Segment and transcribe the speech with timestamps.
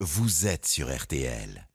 [0.00, 1.66] vous êtes sur RTL.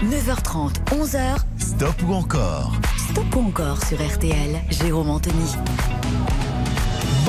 [0.00, 1.38] 9h30, 11h.
[1.58, 2.72] Stop ou encore?
[3.10, 4.62] Stop ou encore sur RTL.
[4.70, 5.50] Jérôme Anthony.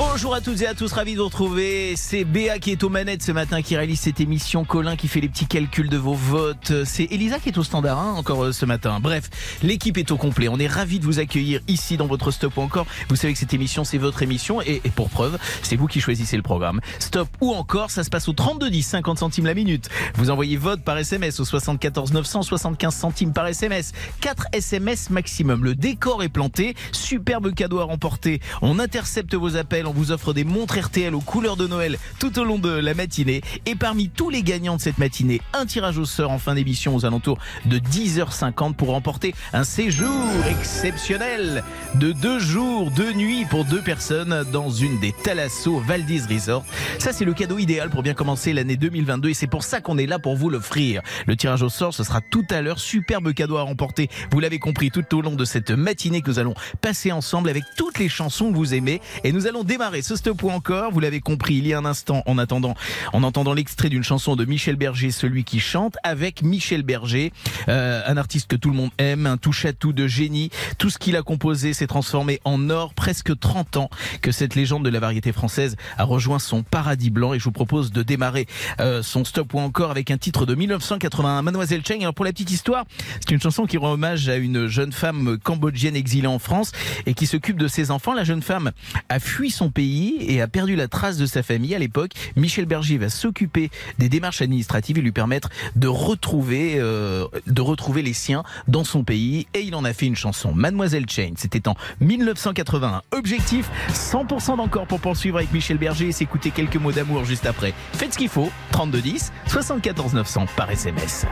[0.02, 1.92] Bonjour à toutes et à tous, ravi de vous retrouver.
[1.94, 4.64] C'est Béa qui est aux manettes ce matin, qui réalise cette émission.
[4.64, 6.72] Colin qui fait les petits calculs de vos votes.
[6.86, 8.98] C'est Elisa qui est au standard hein, encore euh, ce matin.
[8.98, 9.28] Bref,
[9.62, 10.48] l'équipe est au complet.
[10.48, 12.86] On est ravi de vous accueillir ici dans votre Stop ou encore.
[13.10, 16.38] Vous savez que cette émission, c'est votre émission et, pour preuve, c'est vous qui choisissez
[16.38, 16.80] le programme.
[16.98, 19.90] Stop ou encore, ça se passe au 32 10, 50 centimes la minute.
[20.14, 23.92] Vous envoyez vote par SMS au 74 900, 75 centimes par SMS.
[24.22, 25.62] 4 SMS maximum.
[25.62, 26.74] Le décor est planté.
[26.92, 28.40] Superbe cadeau à remporter.
[28.62, 32.38] On intercepte vos appels on vous offre des montres RTL aux couleurs de Noël tout
[32.38, 33.40] au long de la matinée.
[33.66, 36.94] Et parmi tous les gagnants de cette matinée, un tirage au sort en fin d'émission
[36.94, 41.64] aux alentours de 10h50 pour remporter un séjour exceptionnel
[41.96, 46.64] de deux jours, deux nuits pour deux personnes dans une des Thalasso Valdis Resort.
[47.00, 49.98] Ça, c'est le cadeau idéal pour bien commencer l'année 2022 et c'est pour ça qu'on
[49.98, 51.02] est là pour vous l'offrir.
[51.26, 52.78] Le tirage au sort, ce sera tout à l'heure.
[52.78, 54.08] Superbe cadeau à remporter.
[54.30, 57.64] Vous l'avez compris tout au long de cette matinée que nous allons passer ensemble avec
[57.76, 59.64] toutes les chansons que vous aimez et nous allons
[60.02, 60.92] ce stop ou encore.
[60.92, 62.74] Vous l'avez compris il y a un instant en attendant,
[63.14, 67.32] en entendant l'extrait d'une chanson de Michel Berger, celui qui chante, avec Michel Berger,
[67.68, 70.50] euh, un artiste que tout le monde aime, un touche-à-tout de génie.
[70.76, 72.92] Tout ce qu'il a composé s'est transformé en or.
[72.92, 77.32] Presque 30 ans que cette légende de la variété française a rejoint son paradis blanc
[77.32, 78.46] et je vous propose de démarrer
[78.80, 82.02] euh, son stop ou encore avec un titre de 1981, Mademoiselle Cheng.
[82.02, 82.84] Alors pour la petite histoire,
[83.20, 86.72] c'est une chanson qui rend hommage à une jeune femme cambodgienne exilée en France
[87.06, 88.12] et qui s'occupe de ses enfants.
[88.12, 88.72] La jeune femme
[89.08, 92.12] a fui son pays et a perdu la trace de sa famille à l'époque.
[92.36, 98.02] Michel Berger va s'occuper des démarches administratives et lui permettre de retrouver, euh, de retrouver
[98.02, 99.46] les siens dans son pays.
[99.54, 101.32] Et il en a fait une chanson, Mademoiselle Chain.
[101.36, 103.02] C'était en 1981.
[103.12, 107.74] Objectif 100% d'encore pour poursuivre avec Michel Berger et s'écouter quelques mots d'amour juste après.
[107.92, 108.50] Faites ce qu'il faut.
[108.72, 111.26] 32 10 74 900 par SMS.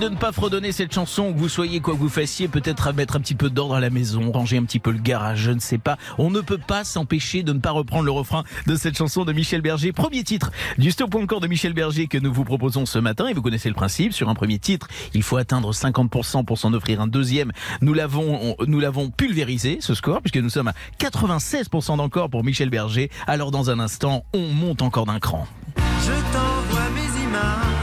[0.00, 2.92] De ne pas fredonner cette chanson, que vous soyez quoi que vous fassiez, peut-être à
[2.92, 5.52] mettre un petit peu d'ordre à la maison, ranger un petit peu le garage, je
[5.52, 5.96] ne sais pas.
[6.18, 9.32] On ne peut pas s'empêcher de ne pas reprendre le refrain de cette chanson de
[9.32, 9.92] Michel Berger.
[9.92, 13.28] Premier titre du stop encore de Michel Berger que nous vous proposons ce matin.
[13.28, 14.12] Et vous connaissez le principe.
[14.12, 17.52] Sur un premier titre, il faut atteindre 50% pour s'en offrir un deuxième.
[17.80, 22.70] Nous l'avons, nous l'avons pulvérisé, ce score, puisque nous sommes à 96% d'encore pour Michel
[22.70, 23.08] Berger.
[23.28, 25.46] Alors dans un instant, on monte encore d'un cran.
[25.76, 27.81] Je t'envoie mes images,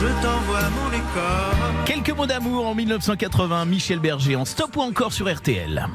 [0.00, 0.88] je t'envoie mon.
[1.86, 5.86] Quelques mots d'amour en 1980, Michel Berger en stop ou encore sur RTL.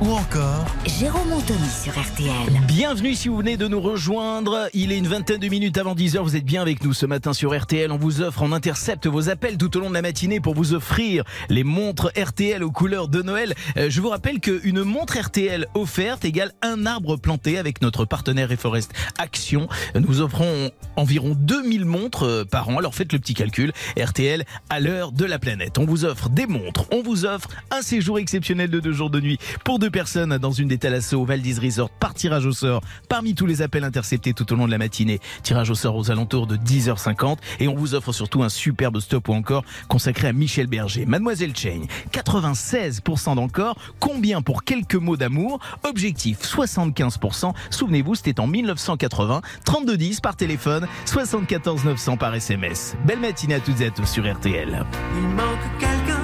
[0.00, 2.32] Ou encore Jérôme Anthony sur RTL.
[2.66, 4.70] Bienvenue si vous venez de nous rejoindre.
[4.72, 6.20] Il est une vingtaine de minutes avant 10h.
[6.20, 7.92] Vous êtes bien avec nous ce matin sur RTL.
[7.92, 10.72] On vous offre, on intercepte vos appels tout au long de la matinée pour vous
[10.72, 13.52] offrir les montres RTL aux couleurs de Noël.
[13.76, 18.48] Euh, je vous rappelle qu'une montre RTL offerte égale un arbre planté avec notre partenaire
[18.48, 19.68] Reforest Action.
[19.94, 22.78] Nous offrons environ 2000 montres euh, par an.
[22.78, 23.72] Alors faites le petit calcul.
[23.98, 25.76] RTL à l'heure de la planète.
[25.76, 26.86] On vous offre des montres.
[26.92, 30.52] On vous offre un séjour exceptionnel de deux jours de nuit pour deux personnes dans
[30.52, 34.32] une des Thalasso au Valdis Resort par tirage au sort parmi tous les appels interceptés
[34.32, 35.20] tout au long de la matinée.
[35.42, 39.28] Tirage au sort aux alentours de 10h50 et on vous offre surtout un superbe stop
[39.28, 41.06] ou encore consacré à Michel Berger.
[41.06, 41.82] Mademoiselle Chain,
[42.12, 43.76] 96% d'encore.
[43.98, 45.60] Combien pour quelques mots d'amour?
[45.84, 47.52] Objectif 75%.
[47.70, 49.42] Souvenez-vous, c'était en 1980.
[49.64, 52.96] 3210 par téléphone, 74 900 par SMS.
[53.06, 54.84] Belle matinée à toutes et à tous sur RTL.
[55.16, 56.22] Il manque quelqu'un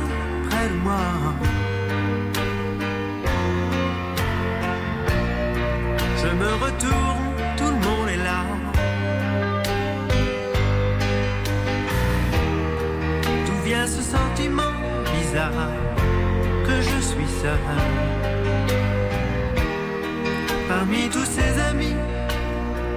[0.48, 1.65] près de moi.
[6.36, 8.42] Me retourne, tout le monde est là.
[13.46, 14.74] D'où vient ce sentiment
[15.14, 15.70] bizarre
[16.66, 17.58] que je suis seul?
[20.68, 21.96] Parmi tous ces amis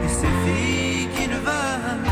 [0.04, 2.09] et ces filles qui ne veulent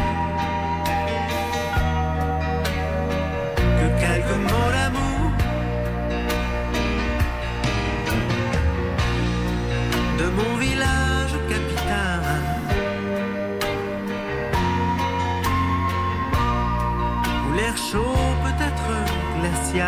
[19.77, 19.81] Où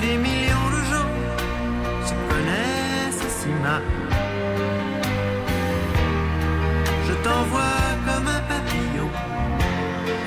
[0.00, 1.12] des millions de gens
[2.04, 3.82] se connaissent si mal.
[7.06, 9.10] Je t'envoie comme un papillon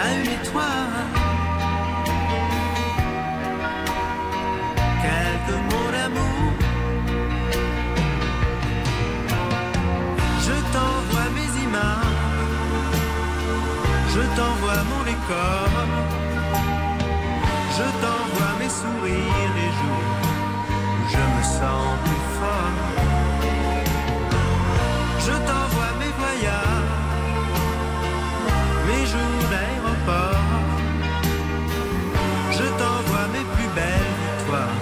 [0.01, 1.03] à une étoile.
[5.03, 6.44] Quelques mots d'amour.
[14.35, 15.69] T'envoie mon décor.
[17.77, 20.13] Je t'envoie mes sourires les jours
[20.99, 22.75] où je me sens plus fort.
[25.25, 26.93] Je t'envoie mes voyages,
[28.87, 30.49] mes jours d'aéroport.
[32.57, 34.81] Je t'envoie mes plus belles victoires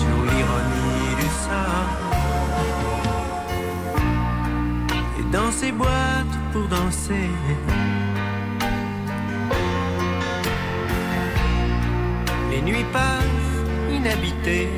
[0.00, 1.90] sur l'ironie du sort.
[5.18, 7.30] Et dans ces boîtes pour danser.
[12.70, 14.68] Les nuits passent inhabitées.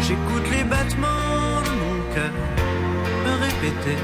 [0.00, 2.32] J'écoute les battements de mon cœur
[3.24, 3.98] me répéter.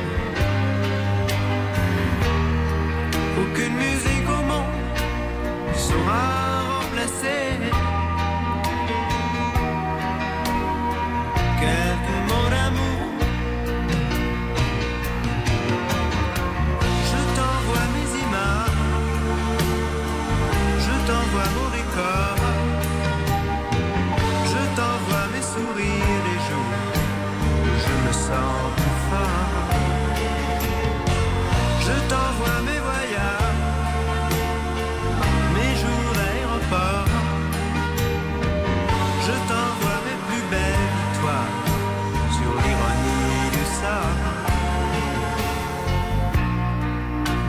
[3.41, 4.67] Aucune musique au monde
[5.69, 7.92] ne saura remplacer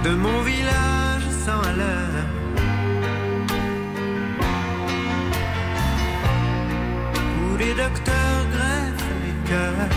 [0.04, 2.26] De mon village sans à l'heure.
[7.42, 9.90] Où les docteurs greffent les cœurs.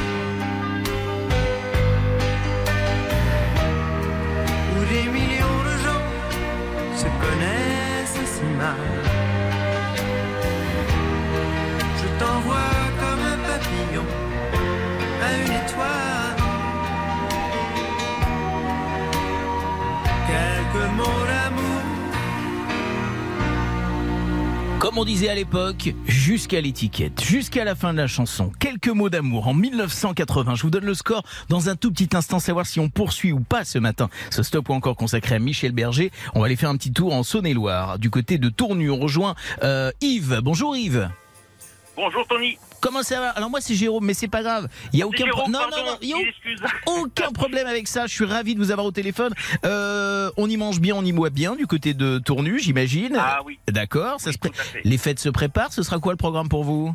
[4.72, 6.04] où des millions de gens
[6.94, 8.76] se connaissent si mal.
[12.00, 14.25] Je t'envoie comme un papillon
[24.96, 28.50] Comme on disait à l'époque, jusqu'à l'étiquette, jusqu'à la fin de la chanson.
[28.58, 30.54] Quelques mots d'amour en 1980.
[30.54, 33.40] Je vous donne le score dans un tout petit instant, savoir si on poursuit ou
[33.40, 34.08] pas ce matin.
[34.30, 36.12] Ce stop ou encore consacré à Michel Berger.
[36.34, 38.90] On va aller faire un petit tour en Saône-et-Loire, du côté de Tournu.
[38.90, 40.40] On rejoint euh, Yves.
[40.42, 41.10] Bonjour Yves.
[41.94, 42.56] Bonjour Tony.
[42.86, 44.68] Comment ça va Alors moi c'est Jérôme, mais c'est pas grave.
[44.92, 46.16] Il y a aucun Jérôme, non, pardon, non non, il y a
[46.86, 48.06] aucun problème avec ça.
[48.06, 49.34] Je suis ravi de vous avoir au téléphone.
[49.64, 53.16] Euh, on y mange bien, on y boit bien du côté de Tournu, j'imagine.
[53.18, 54.18] Ah oui, D'accord.
[54.24, 54.52] Oui, pré-.
[54.84, 55.72] Les fêtes se préparent.
[55.72, 56.94] Ce sera quoi le programme pour vous?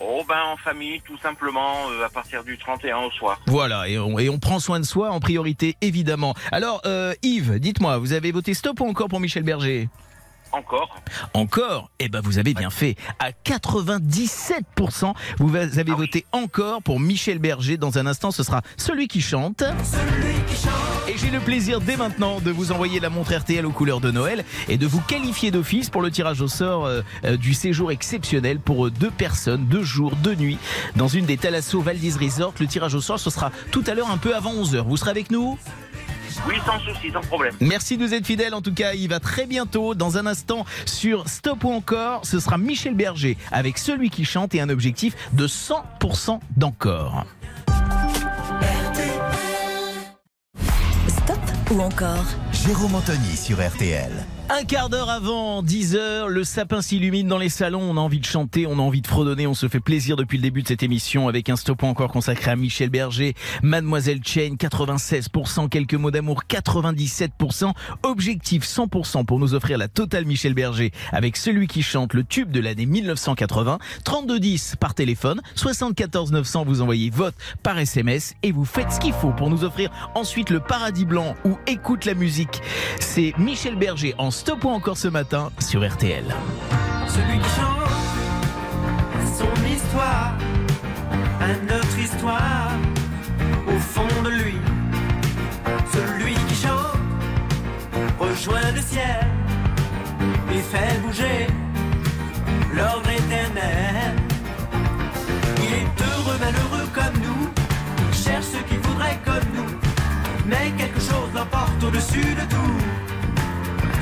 [0.00, 3.38] Oh ben en famille, tout simplement, euh, à partir du 31 au soir.
[3.46, 6.34] Voilà, et on, et on prend soin de soi en priorité, évidemment.
[6.50, 9.90] Alors, euh, Yves, dites-moi, vous avez voté stop ou encore pour Michel Berger?
[10.54, 10.94] Encore
[11.32, 12.94] Encore Eh ben, vous avez bien fait.
[13.18, 15.94] À 97%, vous avez Ah oui.
[15.96, 17.76] voté encore pour Michel Berger.
[17.76, 19.64] Dans un instant, ce sera celui qui chante.
[21.08, 24.10] Et j'ai le plaisir dès maintenant de vous envoyer la montre RTL aux couleurs de
[24.12, 27.90] Noël et de vous qualifier d'office pour le tirage au sort euh, euh, du séjour
[27.90, 30.58] exceptionnel pour euh, deux personnes, deux jours, deux nuits,
[30.96, 32.54] dans une des Thalasso Valdis Resort.
[32.60, 34.86] Le tirage au sort, ce sera tout à l'heure un peu avant 11h.
[34.86, 35.58] Vous serez avec nous?
[36.46, 37.54] Oui, sans souci, sans problème.
[37.60, 38.54] Merci de nous être fidèles.
[38.54, 42.24] En tout cas, il va très bientôt, dans un instant, sur Stop ou encore.
[42.24, 47.24] Ce sera Michel Berger avec celui qui chante et un objectif de 100% d'encore.
[51.08, 51.38] Stop
[51.70, 52.24] ou encore?
[52.52, 54.12] Jérôme Anthony sur RTL.
[54.50, 58.26] Un quart d'heure avant 10h, le sapin s'illumine dans les salons, on a envie de
[58.26, 60.82] chanter, on a envie de fredonner, on se fait plaisir depuis le début de cette
[60.82, 66.42] émission avec un stop encore consacré à Michel Berger, Mademoiselle Chain 96%, quelques mots d'amour
[66.46, 67.72] 97%,
[68.02, 72.50] objectif 100% pour nous offrir la totale Michel Berger avec celui qui chante le tube
[72.50, 78.66] de l'année 1980, 3210 par téléphone, 74 900 vous envoyez vote par SMS et vous
[78.66, 82.60] faites ce qu'il faut pour nous offrir ensuite le paradis blanc ou écoute la musique.
[83.00, 86.24] C'est Michel Berger en stop ou encore ce matin sur RTL.
[87.06, 87.84] Celui qui chante
[89.38, 90.34] son histoire,
[91.40, 92.72] à notre histoire,
[93.68, 94.56] au fond de lui.
[95.92, 96.98] Celui qui chante
[98.18, 99.26] rejoint le ciel
[100.52, 101.46] et fait bouger
[102.74, 104.16] l'ordre éternel.
[105.58, 109.78] Il est heureux, malheureux comme nous, cherche ce qu'il voudrait comme nous,
[110.46, 113.03] mais quelque chose l'emporte au-dessus de tout.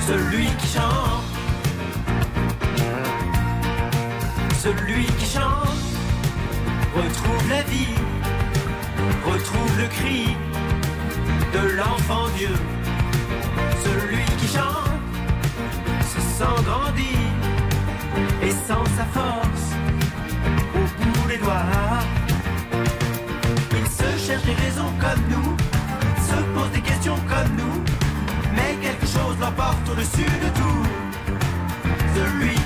[0.06, 1.22] Celui qui chante.
[4.60, 5.82] Celui qui chante
[6.94, 7.94] retrouve la vie,
[9.24, 10.36] retrouve le cri
[11.52, 12.54] de l'enfant Dieu.
[13.84, 15.00] Celui qui chante
[16.02, 17.18] se sent grandir
[18.42, 19.41] et sent sa force
[30.02, 30.86] l'emporte au-dessus de tout.
[32.14, 32.61] Celui qui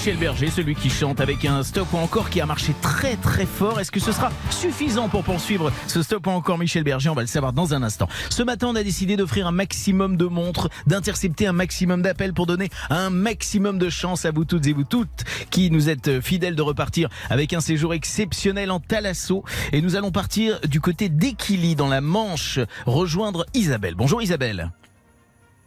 [0.00, 3.44] Michel Berger, celui qui chante avec un stop ou encore qui a marché très très
[3.44, 3.80] fort.
[3.80, 7.10] Est-ce que ce sera suffisant pour poursuivre ce stop ou encore Michel Berger?
[7.10, 8.08] On va le savoir dans un instant.
[8.30, 12.46] Ce matin, on a décidé d'offrir un maximum de montres, d'intercepter un maximum d'appels pour
[12.46, 16.56] donner un maximum de chance à vous toutes et vous toutes qui nous êtes fidèles
[16.56, 19.44] de repartir avec un séjour exceptionnel en Thalasso.
[19.72, 23.96] Et nous allons partir du côté d'Equili dans la Manche, rejoindre Isabelle.
[23.96, 24.72] Bonjour Isabelle.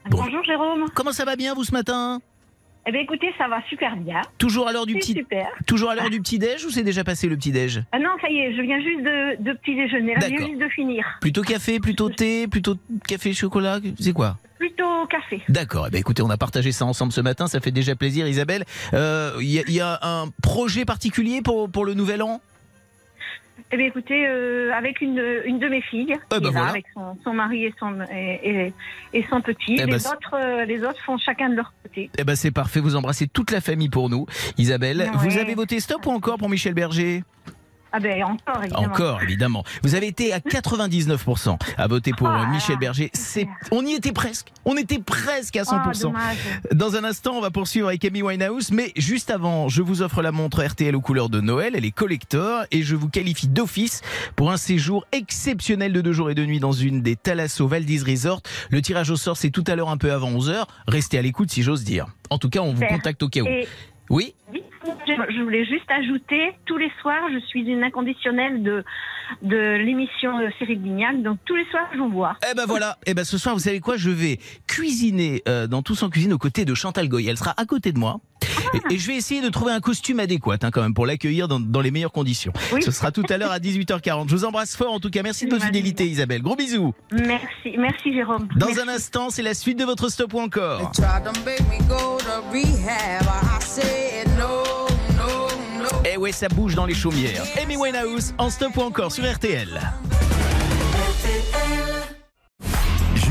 [0.09, 0.23] Bon.
[0.23, 0.85] Bonjour Jérôme.
[0.95, 2.19] Comment ça va bien vous ce matin?
[2.85, 4.21] Eh bien écoutez, ça va super bien.
[4.37, 5.47] Toujours à l'heure du petit super.
[5.65, 8.09] toujours à l'heure du petit déj ou c'est déjà passé le petit déj Ah non,
[8.21, 10.15] ça y est, je viens juste de, de petit déjeuner.
[10.21, 11.05] Je viens juste de finir.
[11.21, 12.75] Plutôt café, plutôt thé, plutôt
[13.07, 14.37] café chocolat, c'est quoi?
[14.59, 15.41] Plutôt café.
[15.49, 15.85] D'accord.
[15.87, 17.47] Eh ben, écoutez, on a partagé ça ensemble ce matin.
[17.47, 18.63] Ça fait déjà plaisir, Isabelle.
[18.93, 22.39] Euh, Il y, y a un projet particulier pour, pour le nouvel an?
[23.73, 26.49] Eh bien écoutez, euh, avec une, une de mes filles, Eh qui ben est là,
[26.51, 26.69] voilà.
[26.69, 28.73] avec son, son mari et son, et, et-
[29.13, 29.73] et son petit.
[29.79, 32.11] Eh ben les, autres, euh, les autres font chacun de leur côté.
[32.19, 32.79] Eh ben, c'est parfait.
[32.81, 34.27] Vous embrassez toute la famille pour nous,
[34.59, 34.99] Isabelle.
[34.99, 35.09] Ouais.
[35.29, 37.23] Vous avez voté stop ou encore pour Michel Berger?
[37.95, 38.85] Ah ben encore, évidemment.
[38.93, 39.63] Encore, évidemment.
[39.83, 43.11] Vous avez été à 99% à voter pour Ah euh, là Michel Berger.
[43.13, 44.47] C'est, on y était presque.
[44.65, 46.01] On était presque à Ah, 100%.
[46.01, 46.37] dommage.
[46.73, 50.21] Dans un instant, on va poursuivre avec Amy Winehouse, mais juste avant, je vous offre
[50.23, 54.01] la montre RTL aux couleurs de Noël, elle est collector, et je vous qualifie d'office
[54.35, 57.99] pour un séjour exceptionnel de deux jours et deux nuits dans une des Thalasso Valdis
[58.03, 58.41] Resort.
[58.71, 60.65] Le tirage au sort, c'est tout à l'heure un peu avant 11h.
[60.87, 62.07] Restez à l'écoute si j'ose dire.
[62.29, 63.47] En tout cas, on vous contacte au cas où.
[63.47, 63.67] Et
[64.09, 64.33] Oui.
[65.07, 68.83] Je voulais juste ajouter, tous les soirs, je suis une inconditionnelle de,
[69.41, 72.37] de l'émission Cyril Lignac, donc tous les soirs, je vous vois.
[72.49, 73.97] Eh ben voilà, eh ben ce soir, vous savez quoi?
[73.97, 77.27] Je vais cuisiner euh, dans Tous en cuisine aux côtés de Chantal Goy.
[77.27, 78.19] Elle sera à côté de moi.
[78.73, 81.47] Et, et je vais essayer de trouver un costume adéquat hein, quand même pour l'accueillir
[81.47, 82.51] dans, dans les meilleures conditions.
[82.73, 82.81] Oui.
[82.81, 84.27] Ce sera tout à l'heure à 18h40.
[84.29, 85.23] Je vous embrasse fort en tout cas.
[85.23, 86.41] Merci de votre fidélité Isabelle.
[86.41, 86.93] Gros bisous.
[87.11, 88.47] Merci, merci Jérôme.
[88.55, 88.81] Dans Merci.
[88.81, 90.91] un instant, c'est la suite de votre stop ou encore.
[96.23, 97.43] Ouais, ça bouge dans les chaumières.
[97.61, 99.81] Amy Winehouse en stop ou encore sur RTL.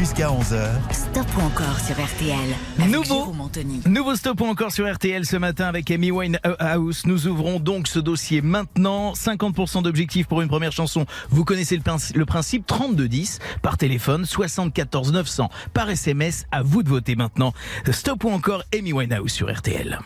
[0.03, 2.89] Jusqu'à 11h, Stop ou encore sur RTL.
[2.91, 3.33] Nouveau.
[3.87, 7.07] Nouveau stop ou encore sur RTL ce matin avec Amy Winehouse.
[7.07, 9.13] Nous ouvrons donc ce dossier maintenant.
[9.13, 11.07] 50% d'objectifs pour une première chanson.
[11.31, 16.47] Vous connaissez le, princi- le principe 3210 par téléphone, 74 900 par SMS.
[16.51, 17.53] À vous de voter maintenant.
[17.93, 20.01] Stop ou encore Amy Winehouse sur RTL.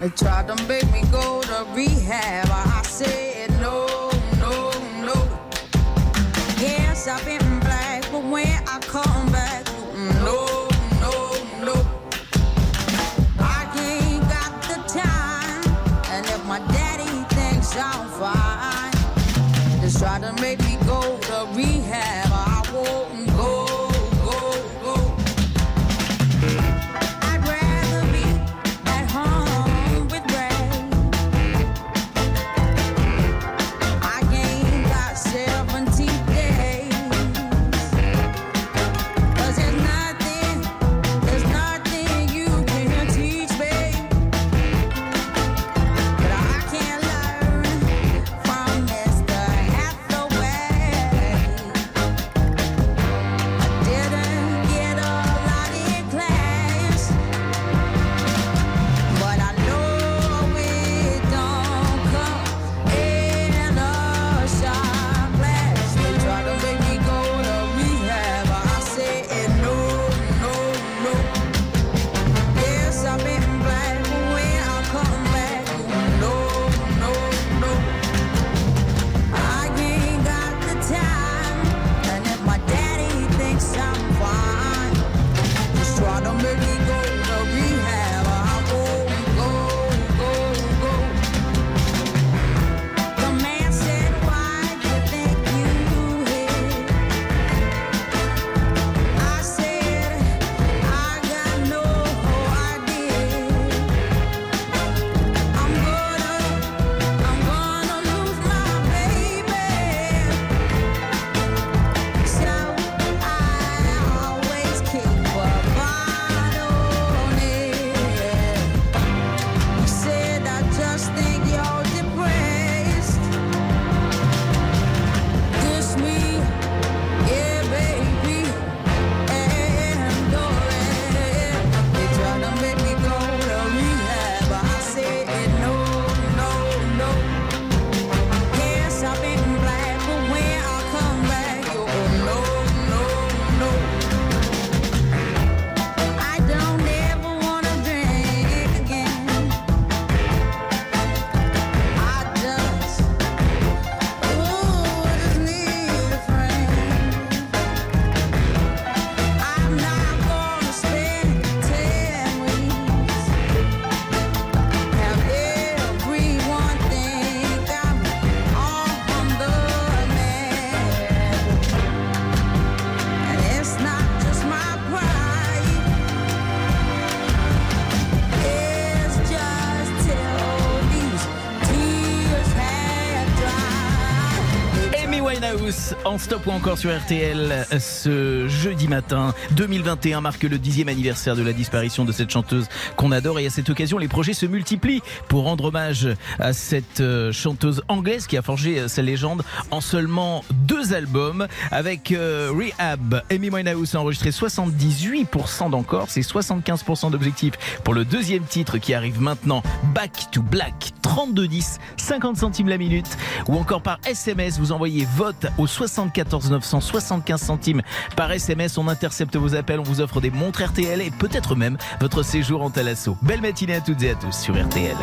[186.18, 189.34] Stop ou encore sur RTL ce jeudi matin.
[189.52, 193.38] 2021 marque le dixième anniversaire de la disparition de cette chanteuse qu'on adore.
[193.38, 197.82] Et à cette occasion les projets se multiplient pour rendre hommage à cette euh, chanteuse
[197.88, 203.22] anglaise qui a forgé euh, sa légende en seulement deux albums avec euh, Rehab.
[203.30, 209.20] Amy Winehouse a enregistré 78% d'encore, c'est 75% d'objectif pour le deuxième titre qui arrive
[209.20, 209.62] maintenant,
[209.94, 213.06] Back to Black, 32-10, 50 centimes la minute.
[213.48, 215.66] Ou encore par SMS, vous envoyez vote au
[216.06, 217.82] 74 900, 75 centimes
[218.16, 221.76] par SMS, on intercepte vos appels, on vous offre des montres RTL et peut-être même
[222.00, 223.16] votre séjour en Talasso.
[223.22, 224.96] Belle matinée à toutes et à tous sur RTL.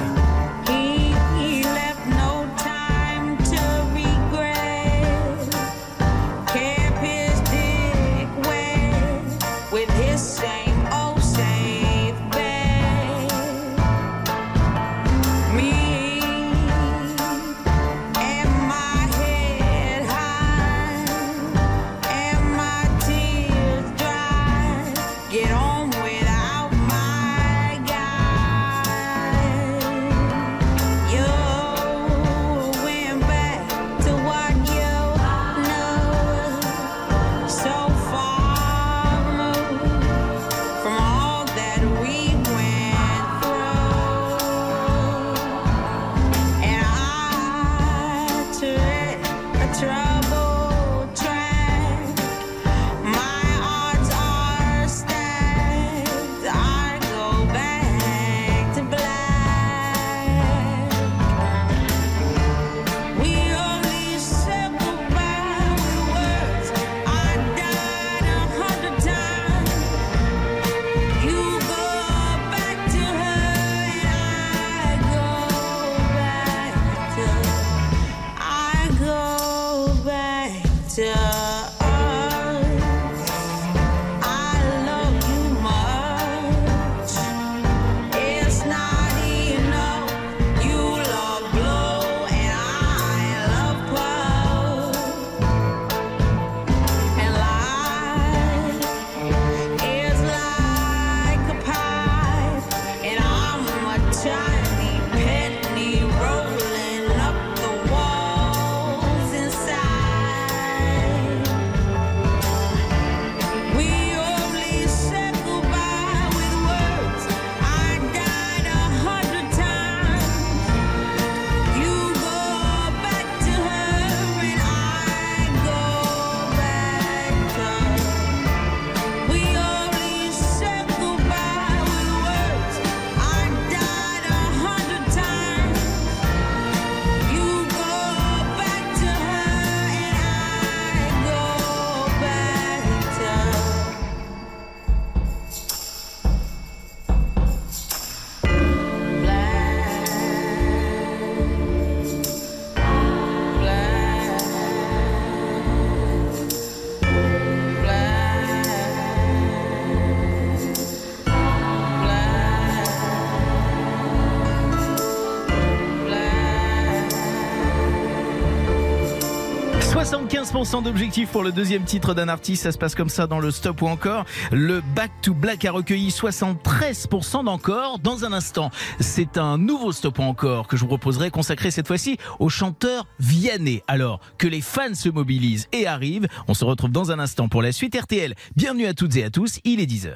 [170.54, 173.50] 75% d'objectifs pour le deuxième titre d'un artiste, ça se passe comme ça dans le
[173.50, 174.26] stop ou encore.
[174.52, 177.98] Le Back to Black a recueilli 73% d'encore.
[177.98, 181.88] Dans un instant, c'est un nouveau stop ou encore que je vous proposerai consacré cette
[181.88, 183.82] fois-ci au chanteur Vianney.
[183.88, 187.64] Alors, que les fans se mobilisent et arrivent, on se retrouve dans un instant pour
[187.64, 188.36] la suite RTL.
[188.56, 190.14] Bienvenue à toutes et à tous, il est 10h.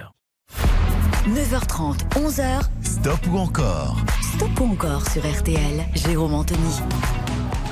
[1.28, 3.98] 9h30, 11h, Stop ou encore
[4.38, 5.86] stop ou encore sur RTL.
[5.96, 6.82] Jérôme Anthony.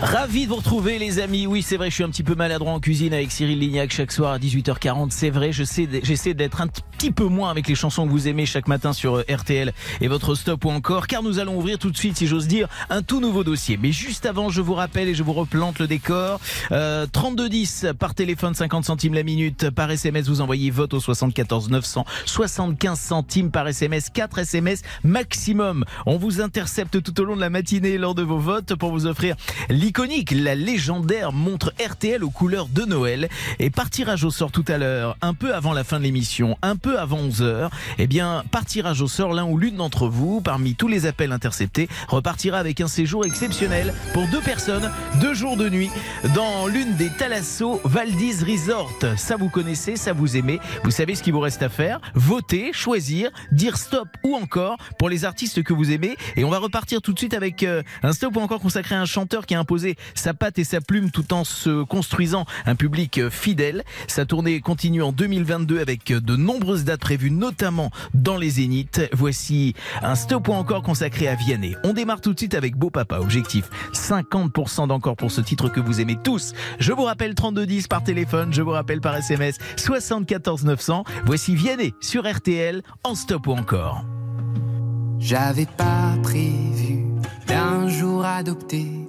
[0.01, 1.47] Ravi de vous retrouver les amis.
[1.47, 4.11] Oui, c'est vrai, je suis un petit peu maladroit en cuisine avec Cyril Lignac chaque
[4.11, 5.07] soir à 18h40.
[5.11, 8.67] C'est vrai, j'essaie d'être un petit peu moins avec les chansons que vous aimez chaque
[8.67, 11.97] matin sur euh, RTL et votre stop ou encore, car nous allons ouvrir tout de
[11.97, 13.77] suite, si j'ose dire, un tout nouveau dossier.
[13.81, 16.41] Mais juste avant, je vous rappelle et je vous replante le décor.
[16.73, 19.69] Euh, 3210 par téléphone, 50 centimes la minute.
[19.69, 25.85] Par SMS, vous envoyez vote au 74 900, 75 centimes par SMS, 4 SMS maximum.
[26.05, 29.05] On vous intercepte tout au long de la matinée lors de vos votes pour vous
[29.05, 29.35] offrir
[29.85, 33.29] l'iconique, la légendaire montre RTL aux couleurs de Noël.
[33.59, 36.57] Et par tirage au sort tout à l'heure, un peu avant la fin de l'émission,
[36.63, 37.69] un peu avant 11h,
[37.99, 41.31] eh bien, par tirage au sort, l'un ou l'une d'entre vous, parmi tous les appels
[41.31, 44.89] interceptés, repartira avec un séjour exceptionnel pour deux personnes,
[45.21, 45.91] deux jours de nuit,
[46.33, 48.91] dans l'une des Thalasso Valdis Resort.
[49.17, 52.73] Ça vous connaissez, ça vous aimez, vous savez ce qu'il vous reste à faire, voter,
[52.73, 56.17] choisir, dire stop ou encore pour les artistes que vous aimez.
[56.37, 59.01] Et on va repartir tout de suite avec euh, un stop ou encore consacré à
[59.01, 59.74] un chanteur qui a imposé
[60.13, 63.83] sa patte et sa plume tout en se construisant un public euh, fidèle.
[64.07, 69.01] Sa tournée continue en 2022 avec euh, de nombreuses dates prévues, notamment dans les Zéniths.
[69.13, 71.75] Voici un stop ou encore consacré à Vianney.
[71.83, 73.19] On démarre tout de suite avec Beau Papa.
[73.19, 76.53] Objectif 50% d'encore pour ce titre que vous aimez tous.
[76.79, 81.03] Je vous rappelle 3210 par téléphone, je vous rappelle par SMS 74 900.
[81.25, 84.05] Voici Vianney sur RTL en stop ou encore.
[85.19, 87.05] J'avais pas prévu
[87.47, 89.04] d'un jour adopter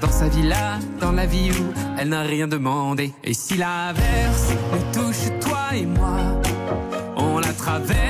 [0.00, 3.12] dans sa villa, dans la vie où elle n'a rien demandé.
[3.24, 6.18] Et si l'inverse nous touche toi et moi,
[7.16, 8.09] on la traverse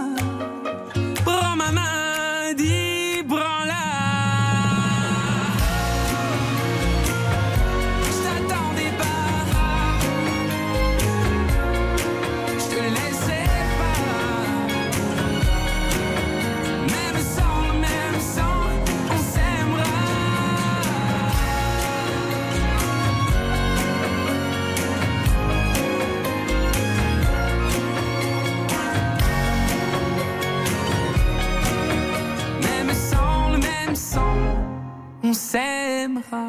[35.31, 36.47] on s'aimera.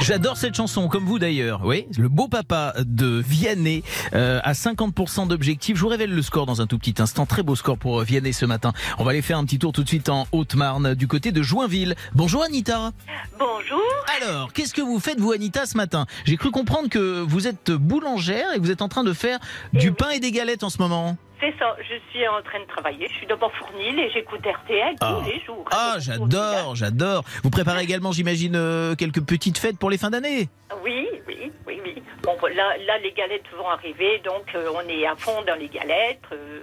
[0.00, 1.62] J'adore cette chanson, comme vous d'ailleurs.
[1.64, 3.82] Oui, le beau papa de Vianney
[4.14, 5.76] euh, à 50% d'objectifs.
[5.76, 7.26] Je vous révèle le score dans un tout petit instant.
[7.26, 8.72] Très beau score pour euh, Vianney ce matin.
[8.98, 11.42] On va aller faire un petit tour tout de suite en Haute-Marne, du côté de
[11.42, 11.96] Joinville.
[12.14, 12.92] Bonjour Anita.
[13.40, 13.82] Bonjour.
[14.22, 16.06] Alors, qu'est-ce que vous faites vous Anita ce matin?
[16.26, 19.40] J'ai cru comprendre que vous êtes boulangère et que vous êtes en train de faire
[19.72, 21.16] du pain et des galettes en ce moment.
[21.40, 23.08] C'est ça, je suis en train de travailler.
[23.10, 25.18] Je suis d'abord fournil et j'écoute RTL Ah.
[25.22, 25.64] tous les jours.
[25.70, 27.24] Ah, j'adore, j'adore.
[27.42, 30.48] Vous préparez également, j'imagine, euh, quelques petites fêtes pour les fins d'année?
[30.82, 32.02] Oui, oui, oui, oui.
[32.22, 35.68] Bon, là, là, les galettes vont arriver, donc euh, on est à fond dans les
[35.68, 36.22] galettes.
[36.32, 36.60] euh,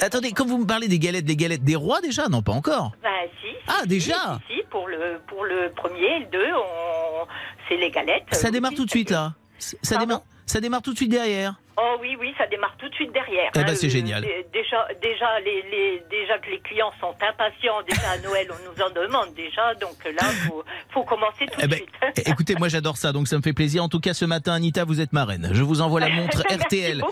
[0.00, 2.28] Attendez, quand vous me parlez des galettes, des galettes des rois déjà?
[2.28, 2.92] Non, pas encore.
[3.02, 3.10] ben,
[3.42, 3.54] si.
[3.68, 4.40] Ah, si, déjà?
[4.48, 7.26] Si, si, pour le, pour le premier, le deux, on...
[7.68, 8.24] c'est les galettes.
[8.32, 9.34] Ça démarre tout de suite là.
[9.58, 11.54] Ça Pardon démarre, ça démarre tout de suite derrière.
[11.78, 13.50] Oh oui, oui, ça démarre tout de suite derrière.
[13.54, 14.22] Eh ben, hein, c'est euh, génial.
[14.22, 17.82] dé- Déjà, déjà, les, les- déjà que les clients sont impatients.
[17.88, 19.74] Déjà à Noël, on nous en demande déjà.
[19.74, 21.90] Donc là, faut, faut commencer tout Eh de ben, suite.
[22.26, 23.82] é- écoutez, moi j'adore ça, donc ça me fait plaisir.
[23.84, 25.50] En tout cas, ce matin, Anita, vous êtes ma reine.
[25.52, 27.02] Je vous envoie la montre RTL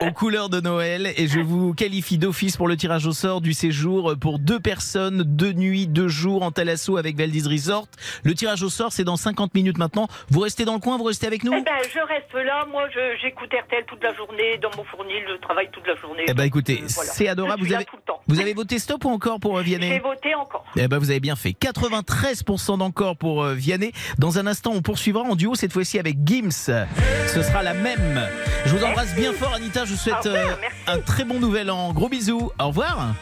[0.00, 3.54] aux couleurs de Noël et je vous qualifie d'office pour le tirage au sort du
[3.54, 7.86] séjour pour deux personnes, deux nuits, deux jours en Talasso avec Valdis Resort.
[8.24, 10.08] Le tirage au sort, c'est dans 50 minutes maintenant.
[10.28, 12.66] Vous restez dans le coin, vous restez avec nous Eh ben, je reste là.
[12.70, 12.86] Moi,
[13.22, 15.22] j'écoute RTL toute la journée dans mon fournil.
[15.28, 16.24] Je travaille toute la journée.
[16.26, 17.10] Eh ben écoutez, euh, voilà.
[17.12, 17.64] c'est adorable.
[17.64, 17.86] Vous avez,
[18.26, 20.64] vous avez voté stop ou encore pour euh, J'ai Vianney voté encore.
[20.76, 21.50] Eh ben vous avez bien fait.
[21.50, 23.92] 93% d'encore pour euh, Vianney.
[24.18, 26.50] Dans un instant, on poursuivra en duo cette fois-ci avec Gims.
[26.50, 28.28] Ce sera la même.
[28.66, 29.84] Je vous embrasse bien fort, Anita.
[29.84, 31.92] Je vous souhaite revoir, un très bon nouvel an.
[31.92, 32.50] Gros bisous.
[32.58, 33.14] Au revoir.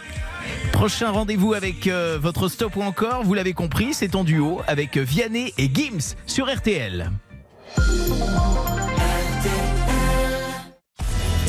[0.73, 4.97] Prochain rendez-vous avec euh, votre stop ou encore, vous l'avez compris, c'est en duo avec
[4.97, 7.11] Vianney et Gims sur RTL.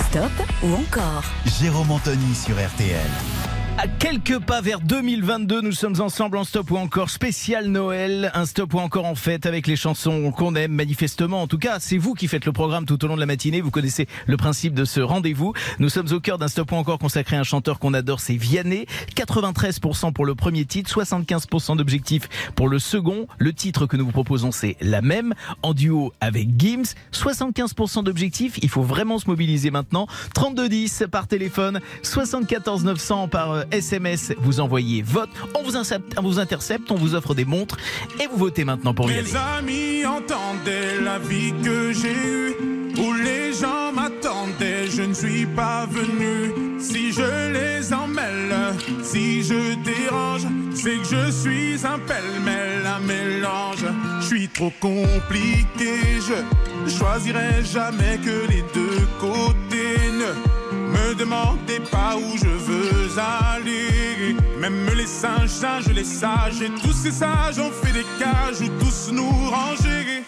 [0.10, 0.32] Stop
[0.64, 3.39] ou encore Jérôme Anthony sur RTL.
[3.82, 8.46] À quelques pas vers 2022, nous sommes ensemble en stop ou encore spécial Noël, un
[8.46, 11.42] stop ou encore en fête avec les chansons qu'on aime manifestement.
[11.42, 13.62] En tout cas, c'est vous qui faites le programme tout au long de la matinée.
[13.62, 15.54] Vous connaissez le principe de ce rendez-vous.
[15.80, 18.36] Nous sommes au cœur d'un stop ou encore consacré à un chanteur qu'on adore, c'est
[18.36, 18.86] Vianney.
[19.16, 23.28] 93% pour le premier titre, 75% d'objectifs pour le second.
[23.38, 26.96] Le titre que nous vous proposons, c'est la même, en duo avec Gims.
[27.14, 30.08] 75% d'objectifs, il faut vraiment se mobiliser maintenant.
[30.34, 34.34] 3210 par téléphone, 74 900 par euh, SMS.
[34.40, 37.78] Vous envoyez vote, on vous, intercepte, on vous intercepte, on vous offre des montres
[38.20, 39.30] et vous votez maintenant pour Vianney.
[39.32, 42.56] Mes amis entendaient la vie que j'ai eue,
[42.98, 46.80] où les gens m'attendaient, je ne suis pas venu.
[46.80, 48.56] Si je les emmêle,
[49.04, 53.86] si je dérange, c'est que je suis un pêle-mêle, un mélange.
[54.22, 59.98] Je suis trop compliqué, je choisirai jamais que les deux côtés.
[60.20, 60.59] Ne
[60.90, 64.36] me demandez pas où je veux aller.
[64.60, 68.70] Même les singes, singes, les sages, et tous ces sages ont fait des cages où
[68.80, 70.24] tous nous ranger.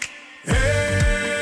[0.46, 1.41] Hey,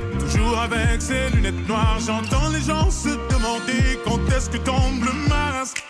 [0.31, 5.29] Toujours avec ces lunettes noires, j'entends les gens se demander quand est-ce que tombe le
[5.29, 5.83] masque.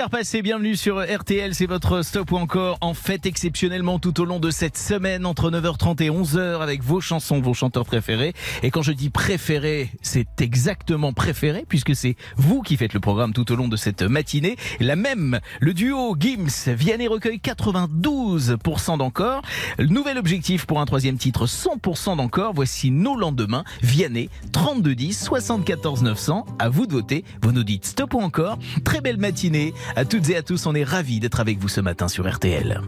[0.00, 4.24] 10h15 passé, bienvenue sur RTL, c'est votre stop ou encore en fête exceptionnellement tout au
[4.24, 8.32] long de cette semaine entre 9h30 et 11h avec vos chansons, vos chanteurs préférés.
[8.62, 13.34] Et quand je dis préféré, c'est exactement préféré puisque c'est vous qui faites le programme
[13.34, 14.56] tout au long de cette matinée.
[14.78, 19.42] La même, le duo Gims, Vianney recueille 92% d'encore.
[19.78, 22.54] Nouvel objectif pour un troisième titre, 100% d'encore.
[22.54, 26.46] Voici nos lendemains, Vianney, 3210, 74 900.
[26.58, 27.22] À vous de voter.
[27.42, 28.58] Vous nous dites stop ou encore.
[28.82, 29.74] Très belle matinée.
[29.96, 32.80] À toutes et à tous, on est ravis d'être avec vous ce matin sur RTL.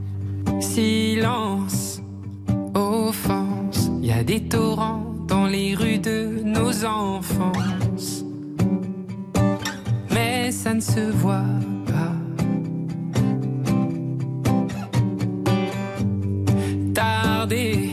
[0.61, 2.01] Silence,
[2.75, 8.25] offense, y a des torrents dans les rues de nos enfances.
[10.11, 11.45] Mais ça ne se voit
[11.87, 12.13] pas.
[16.95, 17.91] Tarder,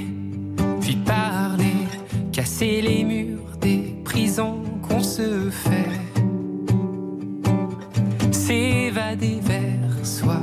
[0.82, 1.74] puis parler,
[2.32, 5.89] casser les murs des prisons qu'on se fait.
[8.50, 10.41] S'évader vers soi.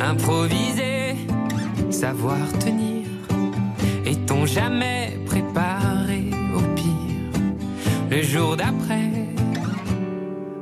[0.00, 1.14] Improviser,
[1.90, 3.06] savoir tenir,
[4.06, 7.42] est-on jamais préparé au pire?
[8.10, 9.10] Le jour d'après,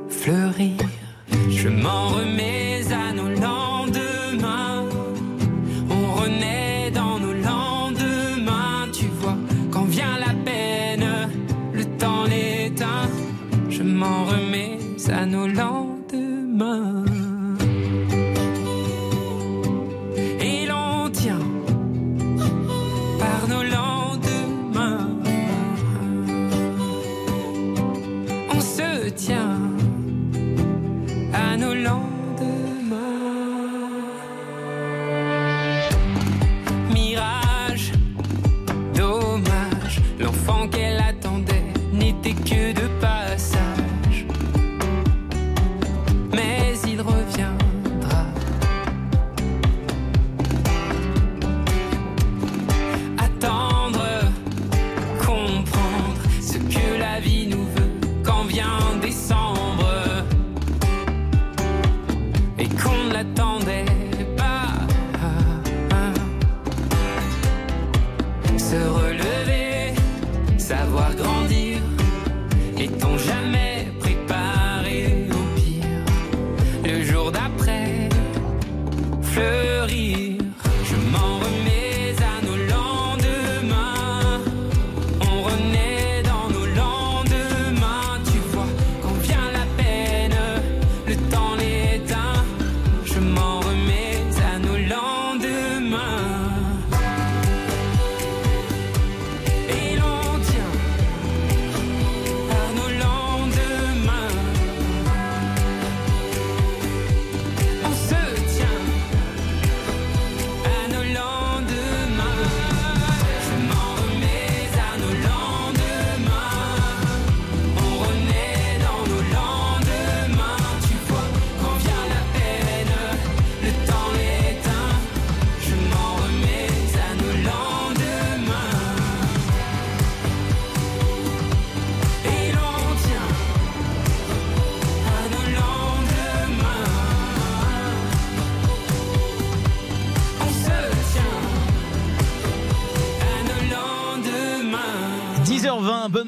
[0.09, 0.75] fleurir,
[1.49, 2.70] je m'en remets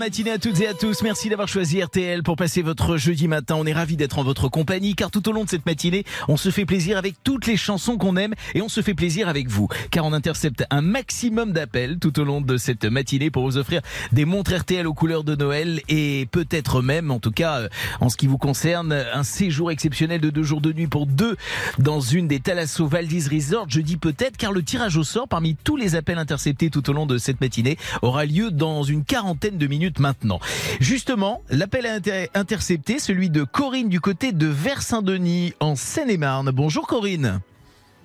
[0.04, 1.02] matinée à toutes et à tous.
[1.02, 3.56] Merci d'avoir choisi RTL pour passer votre jeudi matin.
[3.58, 6.36] On est ravis d'être en votre compagnie car tout au long de cette matinée, on
[6.36, 9.48] se fait plaisir avec toutes les chansons qu'on aime et on se fait plaisir avec
[9.48, 13.56] vous car on intercepte un maximum d'appels tout au long de cette matinée pour vous
[13.56, 13.80] offrir
[14.12, 17.70] des montres RTL aux couleurs de Noël et peut-être même, en tout cas euh,
[18.02, 21.38] en ce qui vous concerne, un séjour exceptionnel de deux jours de nuit pour deux
[21.78, 23.68] dans une des Thalasso Valdis Resort.
[23.70, 26.94] Je dis peut-être car le tirage au sort parmi tous les appels interceptés tout au
[26.94, 30.40] long de cette matinée aura lieu dans une quarantaine de minutes maintenant.
[30.80, 36.52] Justement, l'appel a été intercepté, celui de Corinne du côté de Vers-Saint-Denis en Seine-et-Marne.
[36.52, 37.40] Bonjour Corinne.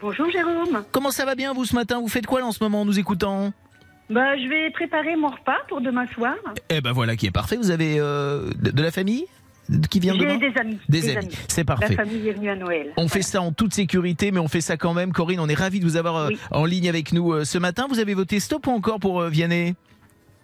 [0.01, 0.85] Bonjour Jérôme.
[0.93, 2.01] Comment ça va bien vous ce matin?
[2.01, 3.53] Vous faites quoi là en ce moment en nous écoutant?
[4.11, 6.35] Bah, je vais préparer mon repas pour demain soir.
[6.71, 7.57] Eh ben voilà qui est parfait.
[7.57, 9.27] Vous avez euh, de, de la famille?
[9.91, 10.39] Qui vient demain?
[10.39, 10.79] des amis.
[10.89, 11.29] Des amis.
[11.47, 11.91] C'est parfait.
[11.91, 12.93] La famille est venue à Noël.
[12.97, 15.13] On fait ça en toute sécurité, mais on fait ça quand même.
[15.13, 16.39] Corinne, on est ravis de vous avoir euh, Oui.
[16.53, 17.87] en ligne avec nous euh, ce matin.
[17.91, 19.75] Vous avez voté stop ou encore pour Vianney?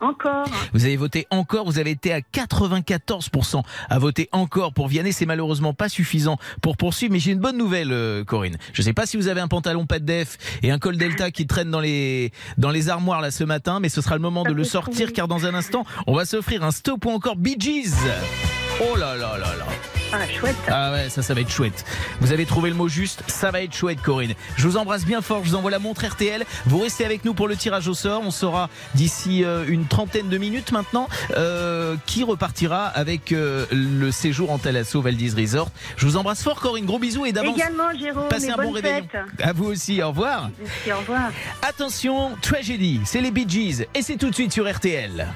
[0.01, 0.47] Encore.
[0.73, 5.13] Vous avez voté encore, vous avez été à 94% à voter encore pour Vianney.
[5.13, 8.57] C'est malheureusement pas suffisant pour poursuivre, mais j'ai une bonne nouvelle, euh, Corinne.
[8.73, 11.31] Je sais pas si vous avez un pantalon pas de def et un col delta
[11.31, 14.43] qui traîne dans les, dans les armoires là ce matin, mais ce sera le moment
[14.43, 17.57] de le sortir car dans un instant, on va s'offrir un stop ou encore Bee
[17.59, 17.95] Gees.
[18.81, 19.94] Oh là là là là.
[20.17, 20.55] Ah, chouette.
[20.69, 21.85] Ah ouais, ça, ça va être chouette.
[22.21, 24.35] Vous avez trouvé le mot juste, ça va être chouette, Corinne.
[24.57, 26.45] Je vous embrasse bien fort, je vous envoie la montre RTL.
[26.67, 28.23] Vous restez avec nous pour le tirage au sort.
[28.25, 34.13] On saura d'ici euh, une trentaine de minutes maintenant euh, qui repartira avec euh, le
[34.13, 35.71] séjour en Thalasso Valdis Resort.
[35.97, 36.87] Je vous embrasse fort, Corinne.
[36.87, 37.57] Gros bisous et d'avance.
[37.57, 38.29] Également, Jérôme.
[38.29, 39.17] Passez un bon fête.
[39.43, 40.49] À vous aussi, au revoir.
[40.61, 41.33] Merci, au revoir.
[41.63, 45.27] Attention, tragédie, c'est les Bee Gees et c'est tout de suite sur RTL.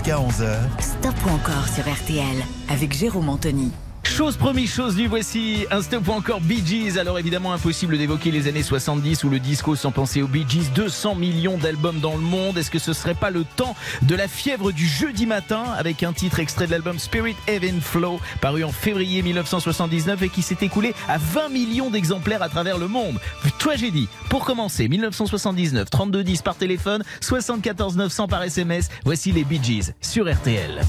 [0.00, 3.70] Jusqu'à 11h, Stop ou encore sur RTL avec Jérôme Anthony.
[4.02, 6.98] Chose promise, chose due, voici un stop ou encore Bee Gees.
[6.98, 10.70] Alors évidemment impossible d'évoquer les années 70 ou le disco sans penser aux Bee Gees.
[10.74, 12.58] 200 millions d'albums dans le monde.
[12.58, 16.12] Est-ce que ce serait pas le temps de la fièvre du jeudi matin avec un
[16.12, 20.94] titre extrait de l'album Spirit Heaven Flow paru en février 1979 et qui s'est écoulé
[21.08, 23.18] à 20 millions d'exemplaires à travers le monde?
[23.58, 28.88] Toi j'ai dit, pour commencer, 1979, 32 10 par téléphone, 74 900 par SMS.
[29.04, 30.80] Voici les Bee Gees sur RTL.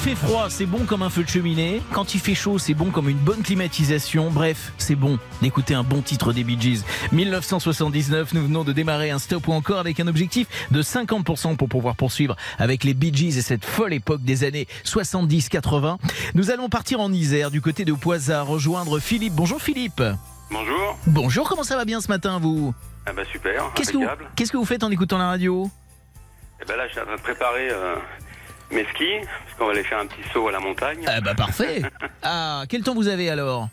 [0.00, 1.82] Il fait froid, c'est bon comme un feu de cheminée.
[1.92, 4.30] Quand il fait chaud, c'est bon comme une bonne climatisation.
[4.30, 6.84] Bref, c'est bon d'écouter un bon titre des Bee Gees.
[7.12, 11.68] 1979, nous venons de démarrer un stop ou encore avec un objectif de 50% pour
[11.68, 15.98] pouvoir poursuivre avec les Bee Gees et cette folle époque des années 70-80.
[16.34, 19.34] Nous allons partir en Isère, du côté de Poisat, rejoindre Philippe.
[19.34, 20.02] Bonjour Philippe.
[20.50, 20.98] Bonjour.
[21.08, 22.74] Bonjour, comment ça va bien ce matin vous
[23.04, 25.70] Ah bah super, Qu'est-ce que, vous, qu'est-ce que vous faites en écoutant la radio?
[26.62, 27.96] Eh ben là, je suis en train de préparer euh,
[28.70, 30.98] mes skis, parce qu'on va aller faire un petit saut à la montagne.
[31.06, 31.82] Ah bah parfait
[32.22, 33.68] Ah, quel temps vous avez alors?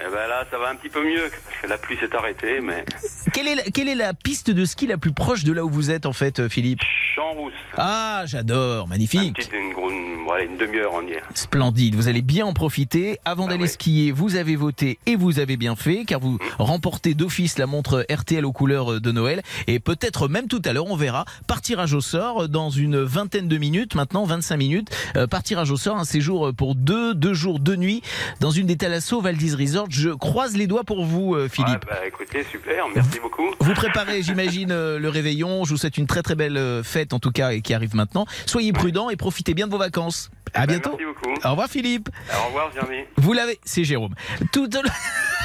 [0.00, 2.60] Eh ben là, ça va un petit peu mieux, parce que la pluie s'est arrêtée,
[2.60, 2.84] mais
[3.32, 5.70] quelle est, la, quelle est la piste de ski la plus proche de là où
[5.70, 6.80] vous êtes en fait euh, Philippe?
[7.16, 7.52] Champs-Rousse.
[7.76, 11.22] Ah j'adore, magnifique Petite, une, une- voilà, une demi-heure en y est.
[11.34, 13.18] Splendide, vous allez bien en profiter.
[13.24, 17.14] Avant Ah d'aller skier, vous avez voté et vous avez bien fait, car vous remportez
[17.14, 19.42] d'office la montre RTL aux couleurs de Noël.
[19.66, 23.48] Et peut-être même tout à l'heure, on verra, par tirage au sort dans une vingtaine
[23.48, 27.34] de minutes, maintenant 25 minutes, euh, par tirage au sort, un séjour pour deux, deux
[27.34, 28.02] jours, deux nuits,
[28.40, 29.86] dans une des Thalasso Valdis Resort.
[29.88, 31.84] Je croise les doigts pour vous, euh, Philippe.
[31.84, 33.48] Ouais, bah écoutez, super, merci beaucoup.
[33.60, 35.64] Vous préparez, j'imagine, euh, le réveillon.
[35.64, 37.94] Je vous souhaite une très très belle euh, fête, en tout cas, et qui arrive
[37.94, 38.26] maintenant.
[38.46, 40.30] Soyez prudents et profitez bien de vos vacances.
[40.54, 40.96] À Bah, bientôt.
[40.98, 41.46] Merci beaucoup.
[41.46, 42.08] Au revoir, Philippe.
[42.42, 43.04] Au revoir, Jeremy.
[43.16, 44.14] Vous l'avez, c'est Jérôme.
[44.52, 44.68] Tout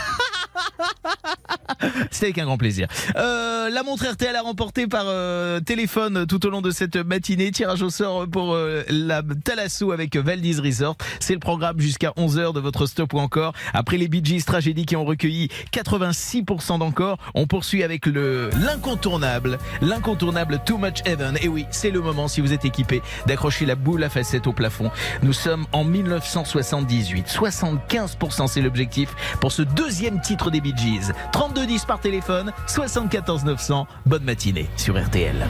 [2.11, 2.87] C'était avec un grand plaisir.
[3.15, 7.51] Euh, la montre RTL a remporté par euh, téléphone tout au long de cette matinée.
[7.51, 10.95] Tirage au sort pour euh, la Talasso avec Valdis Resort.
[11.19, 13.53] C'est le programme jusqu'à 11h de votre stop ou encore.
[13.73, 19.57] Après les Bee Gees tragédies qui ont recueilli 86% d'encore, on poursuit avec le l'incontournable,
[19.81, 21.37] l'incontournable Too Much Heaven.
[21.41, 24.53] Et oui, c'est le moment si vous êtes équipé d'accrocher la boule à facettes au
[24.53, 24.91] plafond.
[25.21, 27.27] Nous sommes en 1978.
[27.27, 31.11] 75% c'est l'objectif pour ce deuxième titre des Bee Gees.
[31.31, 33.87] 32 10 par téléphone, 74 900.
[34.05, 35.47] Bonne matinée sur RTL.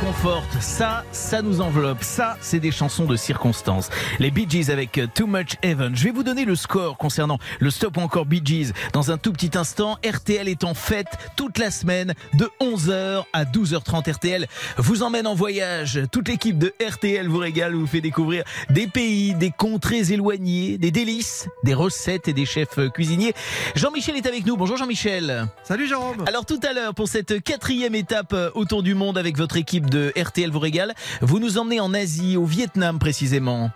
[0.00, 0.60] Réconforte.
[0.60, 2.02] Ça, ça nous enveloppe.
[2.02, 3.88] Ça, c'est des chansons de circonstance.
[4.18, 5.96] Les Bee Gees avec Too Much Heaven.
[5.96, 9.18] Je vais vous donner le score concernant le stop ou encore Bee Gees dans un
[9.18, 9.98] tout petit instant.
[10.04, 14.12] RTL est en fête toute la semaine de 11h à 12h30.
[14.12, 14.46] RTL
[14.76, 16.00] vous emmène en voyage.
[16.12, 20.90] Toute l'équipe de RTL vous régale, vous fait découvrir des pays, des contrées éloignées, des
[20.90, 23.32] délices, des recettes et des chefs cuisiniers.
[23.74, 24.56] Jean-Michel est avec nous.
[24.56, 25.48] Bonjour Jean-Michel.
[25.64, 26.24] Salut Jérôme.
[26.26, 29.87] Alors tout à l'heure, pour cette quatrième étape euh, autour du monde avec votre équipe
[29.88, 33.70] de RTL vous régale, vous nous emmenez en Asie, au Vietnam précisément.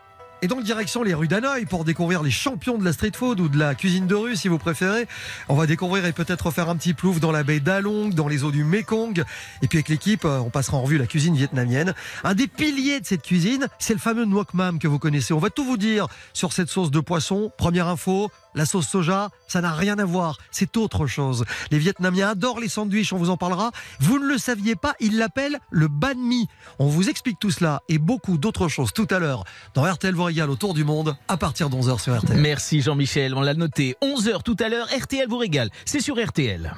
[0.44, 3.48] Et donc direction les rues d'Hanoï pour découvrir les champions de la street food ou
[3.48, 5.06] de la cuisine de rue si vous préférez.
[5.48, 8.42] On va découvrir et peut-être faire un petit plouf dans la baie d'Along, dans les
[8.42, 9.22] eaux du Mekong.
[9.62, 11.94] Et puis avec l'équipe, euh, on passera en revue la cuisine vietnamienne.
[12.24, 15.32] Un des piliers de cette cuisine, c'est le fameux nuoc mam que vous connaissez.
[15.32, 17.52] On va tout vous dire sur cette sauce de poisson.
[17.56, 21.44] Première info, la sauce soja, ça n'a rien à voir, c'est autre chose.
[21.70, 23.70] Les Vietnamiens adorent les sandwichs, on vous en parlera.
[24.00, 26.48] Vous ne le saviez pas, ils l'appellent le banh mi.
[26.78, 29.44] On vous explique tout cela et beaucoup d'autres choses tout à l'heure
[29.74, 32.38] dans RTL vous régale autour du monde à partir de 11h sur RTL.
[32.38, 33.96] Merci Jean-Michel, on l'a noté.
[34.02, 35.70] 11h tout à l'heure, RTL vous régale.
[35.84, 36.74] C'est sur RTL.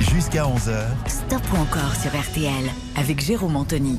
[0.00, 3.98] Jusqu'à 11h, Stop ou encore sur RTL avec Jérôme Anthony.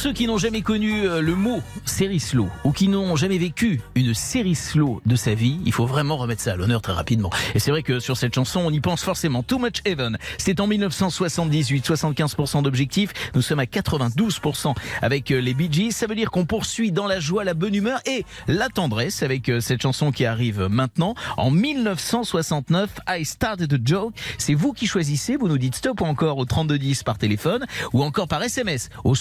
[0.00, 3.82] Ceux qui n'ont jamais connu euh, le mot série slow ou qui n'ont jamais vécu
[3.94, 7.28] une série slow de sa vie, il faut vraiment remettre ça à l'honneur très rapidement.
[7.54, 9.42] Et c'est vrai que sur cette chanson, on y pense forcément.
[9.42, 13.12] Too Much Heaven, c'est en 1978, 75% d'objectifs.
[13.34, 15.92] Nous sommes à 92% avec euh, les Bee Gees.
[15.92, 19.50] Ça veut dire qu'on poursuit dans la joie, la bonne humeur et la tendresse avec
[19.50, 21.14] euh, cette chanson qui arrive maintenant.
[21.36, 24.14] En 1969, I Started a Joke.
[24.38, 25.36] C'est vous qui choisissez.
[25.36, 29.14] Vous nous dites stop ou encore au 3210 par téléphone ou encore par SMS au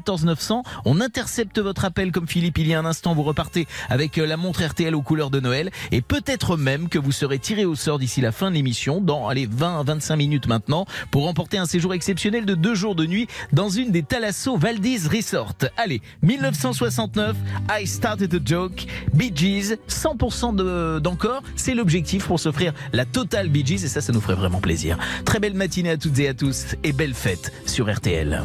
[0.00, 0.62] 74 900.
[0.84, 3.14] On intercepte votre appel comme Philippe il y a un instant.
[3.14, 6.98] Vous repartez avec euh, la montre RTL aux couleurs de Noël et peut-être même que
[6.98, 10.16] vous serez tiré au sort d'ici la fin de l'émission dans allez 20 à 25
[10.16, 14.02] minutes maintenant pour remporter un séjour exceptionnel de deux jours de nuit dans une des
[14.02, 15.54] Thalasso Valdez Resort.
[15.76, 17.36] Allez, 1969,
[17.70, 23.48] I Started a Joke, Bee Gees, 100% de- d'encore, c'est l'objectif pour s'offrir la totale
[23.48, 24.98] Bee Gees et ça, ça nous ferait vraiment plaisir.
[25.24, 28.42] Très belle matinée à toutes et à tous et belle fête sur RTL.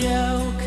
[0.00, 0.62] Joke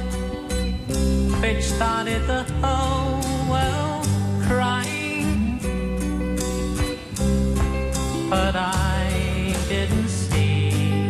[1.41, 3.19] which started the whole
[3.51, 4.07] world
[4.47, 5.59] crying.
[8.29, 11.09] But I didn't see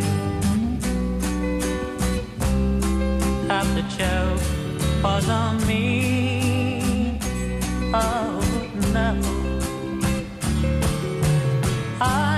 [3.48, 4.44] that the joke
[5.04, 7.20] was on me.
[7.92, 8.40] Oh
[8.92, 9.10] no.
[12.00, 12.33] I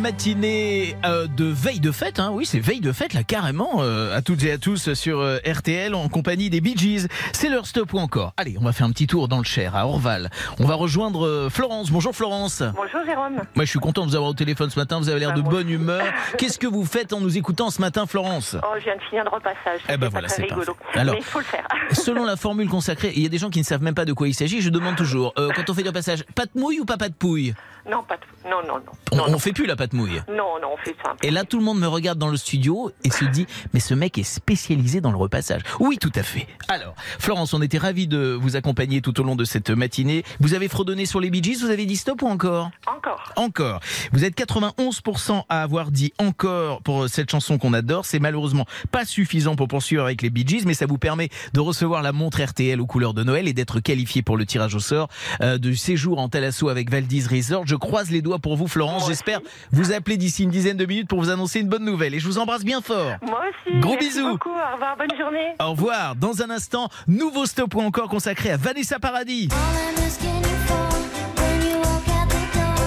[0.00, 2.18] matinée euh, de veille de fête.
[2.18, 2.30] Hein.
[2.32, 5.38] Oui, c'est veille de fête là carrément euh, à toutes et à tous sur euh,
[5.46, 7.06] RTL en compagnie des Bee Gees.
[7.32, 8.32] C'est leur stop ou encore?
[8.38, 10.30] Allez, on va faire un petit tour dans le Cher à Orval.
[10.58, 11.90] On va rejoindre Florence.
[11.90, 12.62] Bonjour Florence.
[12.74, 13.42] Bonjour Jérôme.
[13.54, 14.98] Moi, je suis content de vous avoir au téléphone ce matin.
[14.98, 16.02] Vous avez l'air de bonne humeur.
[16.38, 18.56] Qu'est-ce que vous faites en nous écoutant ce matin, Florence?
[18.62, 19.80] Oh, je viens de finir le repassage.
[19.88, 20.74] Eh ben voilà, pas c'est rigolo.
[20.74, 20.98] parfait.
[20.98, 21.66] Alors, Mais il faut le faire.
[21.92, 24.14] Selon la formule consacrée, il y a des gens qui ne savent même pas de
[24.14, 24.62] quoi il s'agit.
[24.62, 27.54] Je demande toujours, quand on fait le passage, pâte mouille ou pas pâte pouille?
[27.88, 28.48] Non, pas tout.
[28.48, 28.92] Non, non, non.
[29.30, 30.20] On, on fait plus la pâte mouille.
[30.28, 31.24] Non, non, on fait simple.
[31.24, 33.94] Et là, tout le monde me regarde dans le studio et se dit, mais ce
[33.94, 35.62] mec est spécialisé dans le repassage.
[35.78, 36.46] Oui, tout à fait.
[36.68, 40.24] Alors, Florence, on était ravis de vous accompagner tout au long de cette matinée.
[40.40, 42.70] Vous avez fredonné sur les Bee Gees, vous avez dit stop ou encore?
[42.86, 43.32] Encore.
[43.36, 43.80] Encore.
[44.12, 48.04] Vous êtes 91% à avoir dit encore pour cette chanson qu'on adore.
[48.04, 51.60] C'est malheureusement pas suffisant pour poursuivre avec les Bee Gees, mais ça vous permet de
[51.60, 54.80] recevoir la montre RTL aux couleurs de Noël et d'être qualifié pour le tirage au
[54.80, 55.08] sort
[55.42, 57.66] euh, du séjour en Thalasso avec Valdis Resort.
[57.70, 59.06] Je croise les doigts pour vous, Florence.
[59.06, 59.38] J'espère
[59.70, 62.16] vous appeler d'ici une dizaine de minutes pour vous annoncer une bonne nouvelle.
[62.16, 63.12] Et je vous embrasse bien fort.
[63.22, 63.78] Moi aussi.
[63.78, 64.28] Gros Merci bisous.
[64.28, 64.48] beaucoup.
[64.48, 64.96] Au revoir.
[64.96, 65.54] Bonne journée.
[65.60, 66.16] Au revoir.
[66.16, 69.50] Dans un instant, nouveau stop ou encore consacré à Vanessa Paradis.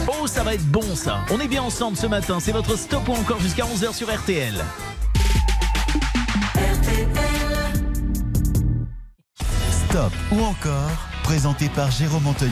[0.10, 1.20] Oh, ça va être bon ça.
[1.32, 2.42] On est bien ensemble ce matin.
[2.42, 4.54] C'est votre stop ou encore jusqu'à 11h sur RTL.
[9.72, 12.52] Stop ou encore, présenté par Jérôme Anthony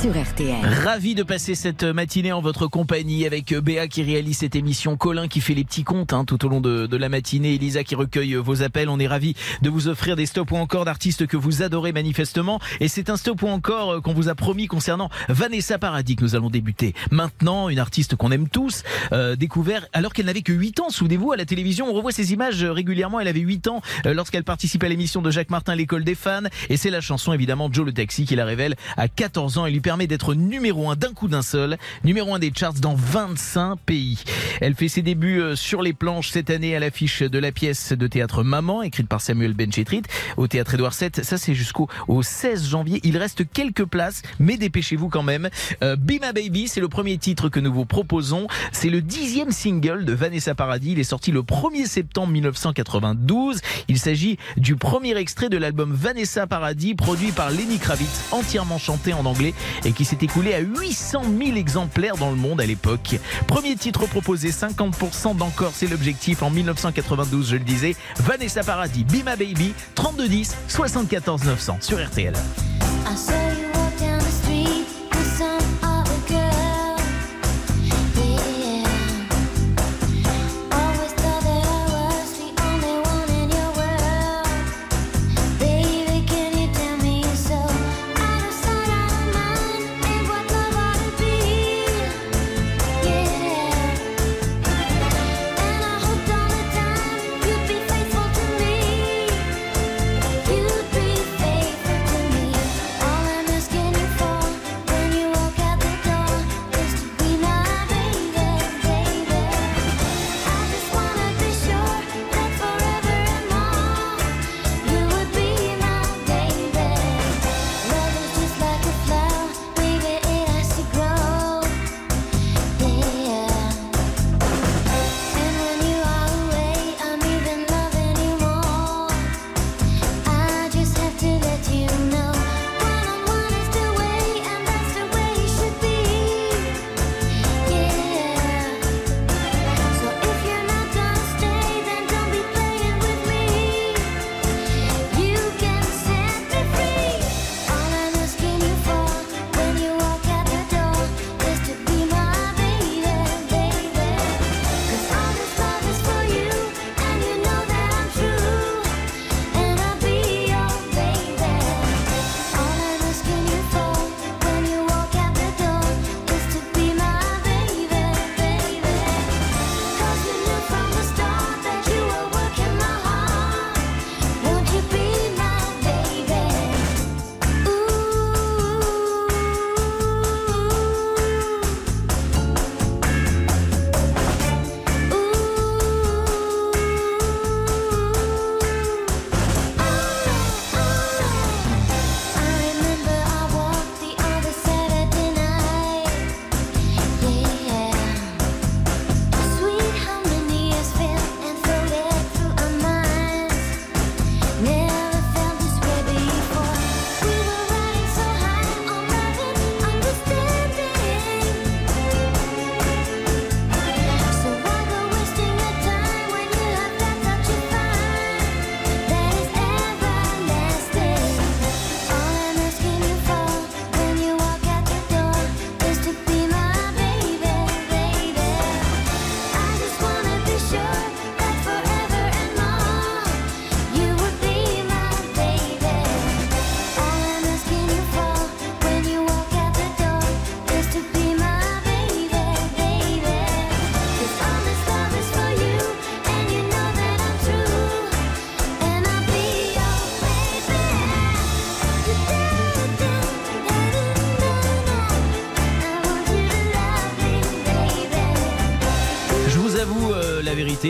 [0.00, 0.64] sur RTL.
[0.84, 5.26] Ravi de passer cette matinée en votre compagnie avec Béa qui réalise cette émission, Colin
[5.26, 7.94] qui fait les petits comptes hein, tout au long de, de, la matinée, Elisa qui
[7.94, 8.88] recueille vos appels.
[8.88, 12.60] On est ravi de vous offrir des stops ou encore d'artistes que vous adorez manifestement.
[12.80, 16.36] Et c'est un stop ou encore qu'on vous a promis concernant Vanessa Paradis que nous
[16.36, 16.94] allons débuter.
[17.10, 20.90] Maintenant, une artiste qu'on aime tous, euh, découvert alors qu'elle n'avait que 8 ans.
[20.90, 23.18] Souvenez-vous, à la télévision, on revoit ces images régulièrement.
[23.18, 26.42] Elle avait 8 ans euh, lorsqu'elle participait à l'émission de Jacques Martin, l'école des fans.
[26.68, 30.06] Et c'est la chanson évidemment Joe le Taxi qui la révèle à 14 ans permet
[30.06, 34.22] d'être numéro 1 d'un coup d'un seul, numéro 1 des charts dans 25 pays.
[34.60, 37.94] Elle fait ses débuts euh, sur les planches cette année à l'affiche de la pièce
[37.94, 40.02] de théâtre Maman, écrite par Samuel Benchetrit,
[40.36, 41.24] au théâtre Édouard VII.
[41.24, 43.00] Ça, c'est jusqu'au au 16 janvier.
[43.02, 45.48] Il reste quelques places, mais dépêchez-vous quand même.
[45.82, 48.46] Euh, Be My Baby, c'est le premier titre que nous vous proposons.
[48.72, 50.92] C'est le dixième single de Vanessa Paradis.
[50.92, 53.62] Il est sorti le 1er septembre 1992.
[53.88, 59.14] Il s'agit du premier extrait de l'album Vanessa Paradis, produit par Lenny Kravitz, entièrement chanté
[59.14, 59.54] en anglais
[59.84, 63.16] et qui s'est écoulé à 800 000 exemplaires dans le monde à l'époque.
[63.46, 67.96] Premier titre proposé, 50% d'encore, c'est l'objectif en 1992, je le disais.
[68.20, 72.34] Vanessa Paradis, Be My Baby, 3210 74 900 sur RTL.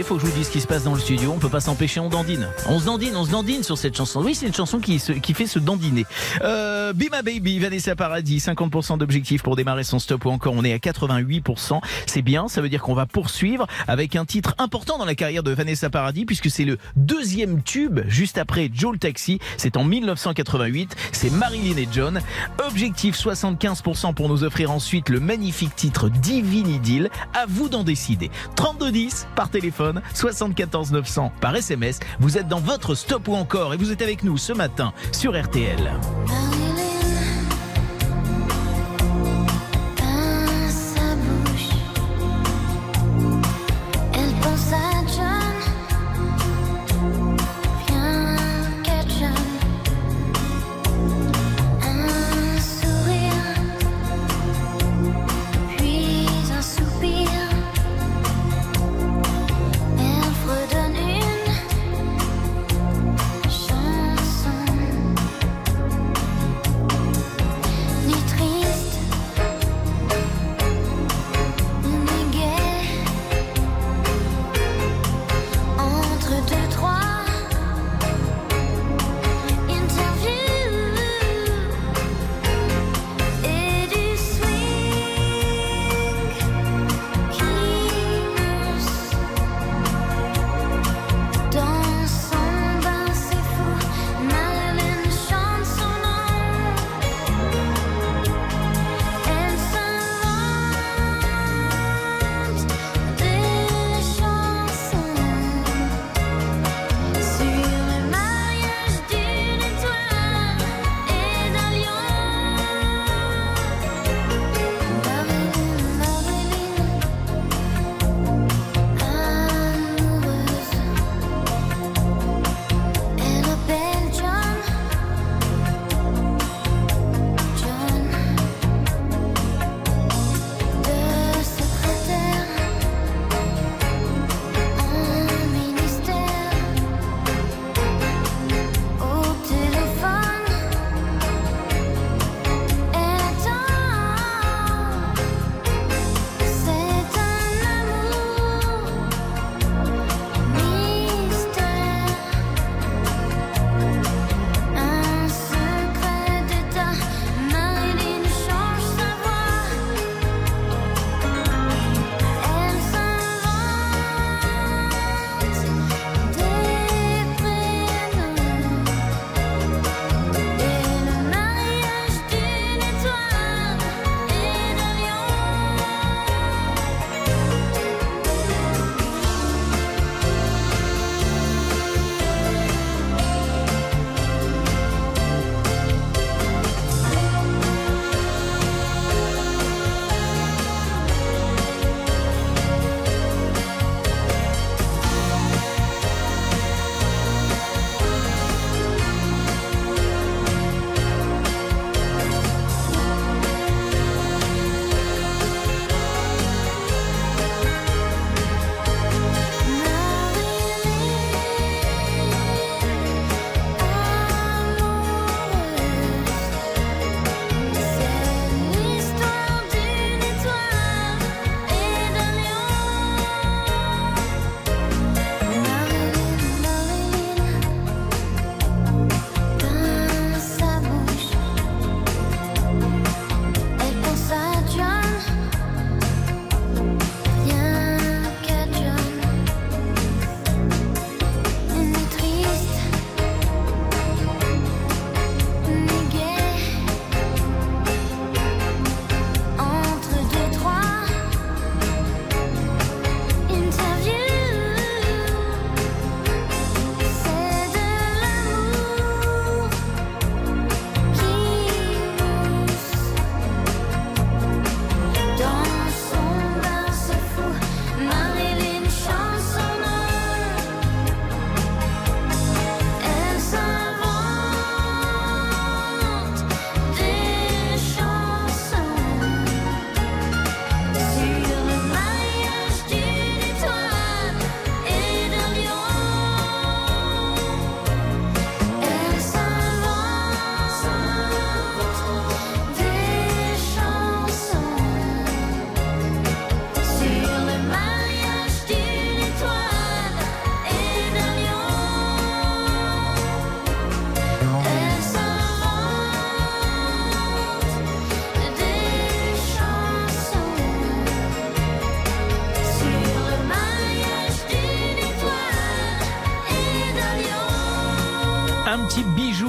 [0.08, 1.32] Faut ce qui se passe dans le studio.
[1.36, 2.48] On peut pas s'empêcher, on dandine.
[2.66, 4.22] On se dandine, on se dandine sur cette chanson.
[4.22, 6.06] Oui, c'est une chanson qui, fait se dandiner.
[6.40, 10.64] Euh, Be My Baby, Vanessa Paradis, 50% d'objectifs pour démarrer son stop ou encore on
[10.64, 11.82] est à 88%.
[12.06, 15.42] C'est bien, ça veut dire qu'on va poursuivre avec un titre important dans la carrière
[15.42, 19.40] de Vanessa Paradis puisque c'est le deuxième tube juste après Joe Taxi.
[19.58, 20.96] C'est en 1988.
[21.12, 22.22] C'est Marilyn et John.
[22.66, 27.10] Objectif 75% pour nous offrir ensuite le magnifique titre Divine Idyll.
[27.34, 28.30] À vous d'en décider.
[28.56, 32.00] 3210 par téléphone, 74 900 par SMS.
[32.20, 35.40] Vous êtes dans votre stop ou encore et vous êtes avec nous ce matin sur
[35.40, 35.92] RTL.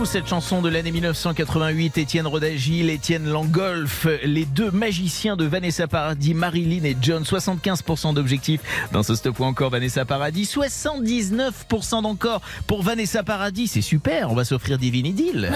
[0.06, 1.98] Cette chanson de l'année 1988.
[1.98, 7.24] Étienne Rodagil, Étienne Langolf, les deux magiciens de Vanessa Paradis, Marilyn et John.
[7.24, 10.46] 75% d'objectifs dans ce stop ou encore Vanessa Paradis.
[10.46, 13.68] 79% d'encore pour Vanessa Paradis.
[13.68, 15.52] C'est super, on va s'offrir Divine Idyll.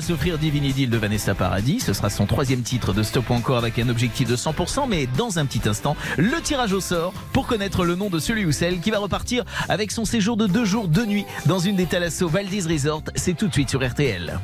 [0.00, 3.78] S'offrir Divine Idyll de Vanessa Paradis, ce sera son troisième titre de Stop encore avec
[3.78, 7.84] un objectif de 100%, mais dans un petit instant, le tirage au sort pour connaître
[7.84, 10.88] le nom de celui ou celle qui va repartir avec son séjour de deux jours,
[10.88, 13.04] deux nuits dans une des Thalasso Valdez Resort.
[13.14, 14.40] C'est tout de suite sur RTL.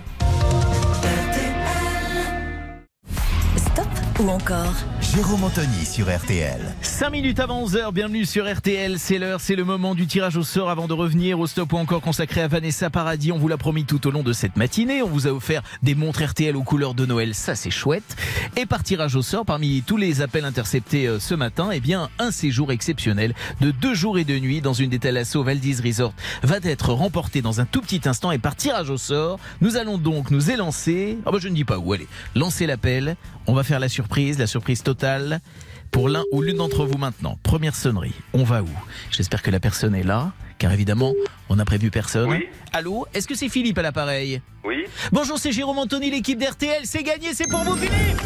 [4.18, 4.72] Ou encore.
[5.14, 6.60] Jérôme Anthony sur RTL.
[6.80, 10.42] 5 minutes avant 11h, bienvenue sur RTL, c'est l'heure, c'est le moment du tirage au
[10.42, 13.30] sort avant de revenir au stop ou encore consacré à Vanessa Paradis.
[13.30, 15.94] On vous l'a promis tout au long de cette matinée, on vous a offert des
[15.94, 18.16] montres RTL aux couleurs de Noël, ça c'est chouette.
[18.56, 22.08] Et par tirage au sort, parmi tous les appels interceptés euh, ce matin, eh bien
[22.18, 26.14] un séjour exceptionnel de deux jours et deux nuits dans une des Thalasso Valdez Resort
[26.42, 28.32] va être remporté dans un tout petit instant.
[28.32, 31.64] Et par tirage au sort, nous allons donc nous élancer, ah bah je ne dis
[31.64, 34.05] pas où, allez, lancer l'appel, on va faire la surprise,
[34.38, 35.40] la surprise totale
[35.90, 37.38] pour l'un ou l'une d'entre vous maintenant.
[37.42, 38.68] Première sonnerie, on va où?
[39.10, 41.12] J'espère que la personne est là, car évidemment,
[41.48, 42.30] on n'a prévu personne.
[42.30, 42.46] Oui.
[42.72, 44.40] Allô Est-ce que c'est Philippe à l'appareil?
[44.64, 44.84] Oui.
[45.12, 48.20] Bonjour, c'est Jérôme Anthony, l'équipe d'RTL, c'est gagné, c'est pour vous Philippe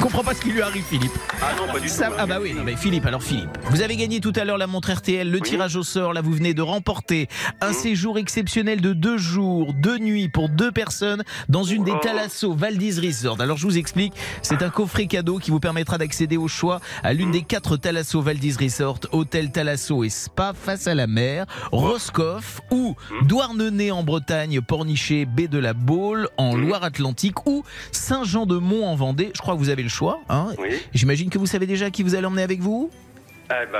[0.00, 1.12] comprends pas ce qui lui arrive Philippe.
[1.42, 2.14] Ah non, pas du Ça- tout.
[2.18, 4.66] ah bah oui, non, mais Philippe, alors Philippe, vous avez gagné tout à l'heure la
[4.66, 7.28] montre RTL, le tirage au sort, là vous venez de remporter
[7.60, 12.52] un séjour exceptionnel de deux jours, deux nuits pour deux personnes dans une des Thalasso
[12.54, 13.40] Valdez Resort.
[13.40, 17.12] Alors je vous explique, c'est un coffret cadeau qui vous permettra d'accéder au choix à
[17.12, 22.60] l'une des quatre Thalasso Valdez Resort, hôtel Thalasso et spa face à la mer, Roscoff
[22.70, 22.94] ou
[23.26, 29.30] Douarnenez en Bretagne, Pornichet, baie de la Baule en Loire-Atlantique ou Saint-Jean-de-Mont en Vendée.
[29.34, 30.20] Je crois que vous avez le choix.
[30.30, 30.70] Hein Oui.
[30.94, 32.90] J'imagine que vous savez déjà qui vous allez emmener avec vous
[33.50, 33.78] Eh bah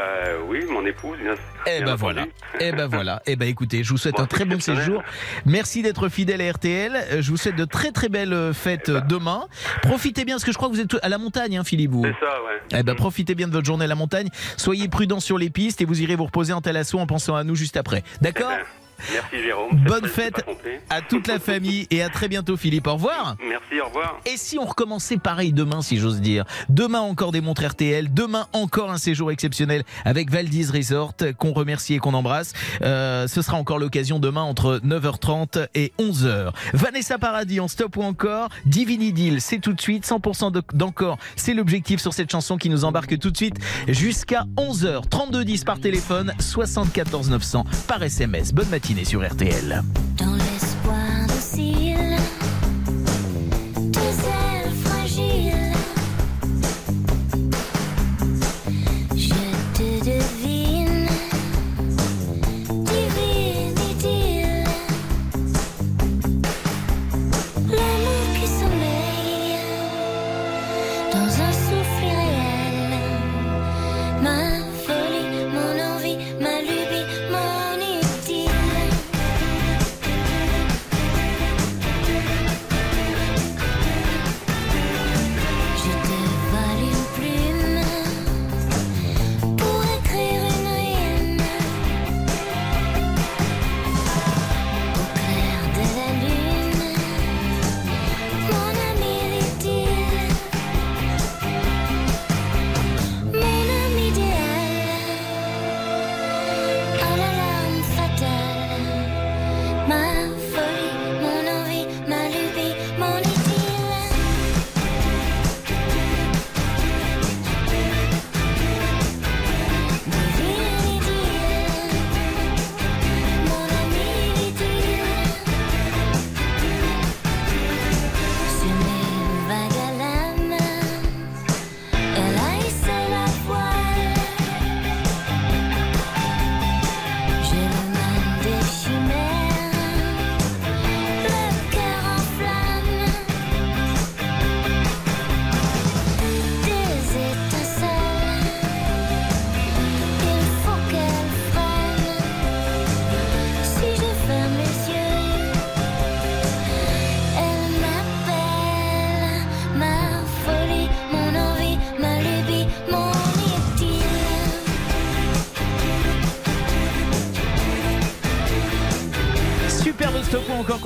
[0.49, 1.35] oui, mon épouse, bien
[1.67, 2.27] Eh ben voilà.
[2.61, 3.23] Eh ben voilà.
[3.27, 5.03] Eh ben écoutez, je vous souhaite un très bon séjour.
[5.47, 7.21] Merci d'être fidèle à RTL.
[7.21, 8.97] Je vous souhaite de très très belles euh, fêtes ben.
[8.97, 9.45] euh, demain.
[9.83, 11.93] Profitez bien, parce que je crois que vous êtes à la montagne, hein, Philippe.
[11.93, 12.05] vous.
[12.05, 12.79] C'est ça, ouais.
[12.81, 14.29] Eh ben profitez bien de votre journée à la montagne.
[14.57, 17.45] Soyez prudents sur les pistes et vous irez vous reposer en talasso en pensant à
[17.45, 18.03] nous juste après.
[18.21, 18.51] D'accord?
[19.13, 19.71] Merci Jérôme.
[19.87, 20.45] Bonne fête
[20.89, 22.87] à toute la famille et à très bientôt, Philippe.
[22.87, 23.37] Au revoir.
[23.49, 24.21] Merci, au revoir.
[24.27, 26.45] Et si on recommençait pareil demain, si j'ose dire?
[26.69, 31.95] Demain encore des montres RTL, demain encore un séjour exceptionnel avec Valdez Resort, qu'on remercie
[31.95, 32.53] et qu'on embrasse.
[32.83, 36.51] Euh, ce sera encore l'occasion demain entre 9h30 et 11h.
[36.75, 41.19] Vanessa Paradis en stop ou encore Divine Idyll, c'est tout de suite 100% de- d'encore.
[41.37, 43.57] C'est l'objectif sur cette chanson qui nous embarque tout de suite
[43.89, 45.09] jusqu'à 11h.
[45.09, 48.53] 32 10 par téléphone, 74 900 par SMS.
[48.53, 49.83] Bonne matinée sur RTL.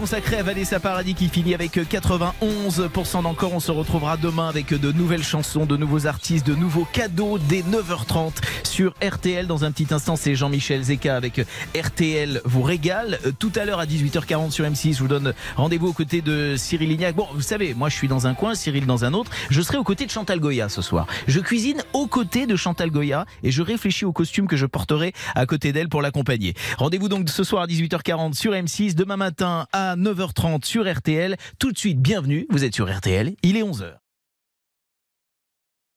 [0.04, 3.54] Consacré à Vanessa Paradis qui finit avec 91% d'encore.
[3.54, 7.62] On se retrouvera demain avec de nouvelles chansons, de nouveaux artistes, de nouveaux cadeaux dès
[7.62, 8.32] 9h30
[8.74, 9.46] sur RTL.
[9.46, 11.40] Dans un petit instant, c'est Jean-Michel Zeka avec
[11.80, 13.20] RTL vous régale.
[13.24, 16.56] Euh, Tout à l'heure à 18h40 sur M6, je vous donne rendez-vous aux côtés de
[16.56, 17.14] Cyril Lignac.
[17.14, 19.30] Bon, vous savez, moi je suis dans un coin, Cyril dans un autre.
[19.48, 21.06] Je serai aux côtés de Chantal Goya ce soir.
[21.28, 25.12] Je cuisine aux côtés de Chantal Goya et je réfléchis au costume que je porterai
[25.36, 26.54] à côté d'elle pour l'accompagner.
[26.76, 31.36] Rendez-vous donc ce soir à 18h40 sur M6, demain matin à 9h30 sur RTL.
[31.60, 34.03] Tout de suite, bienvenue, vous êtes sur RTL, il est 11h.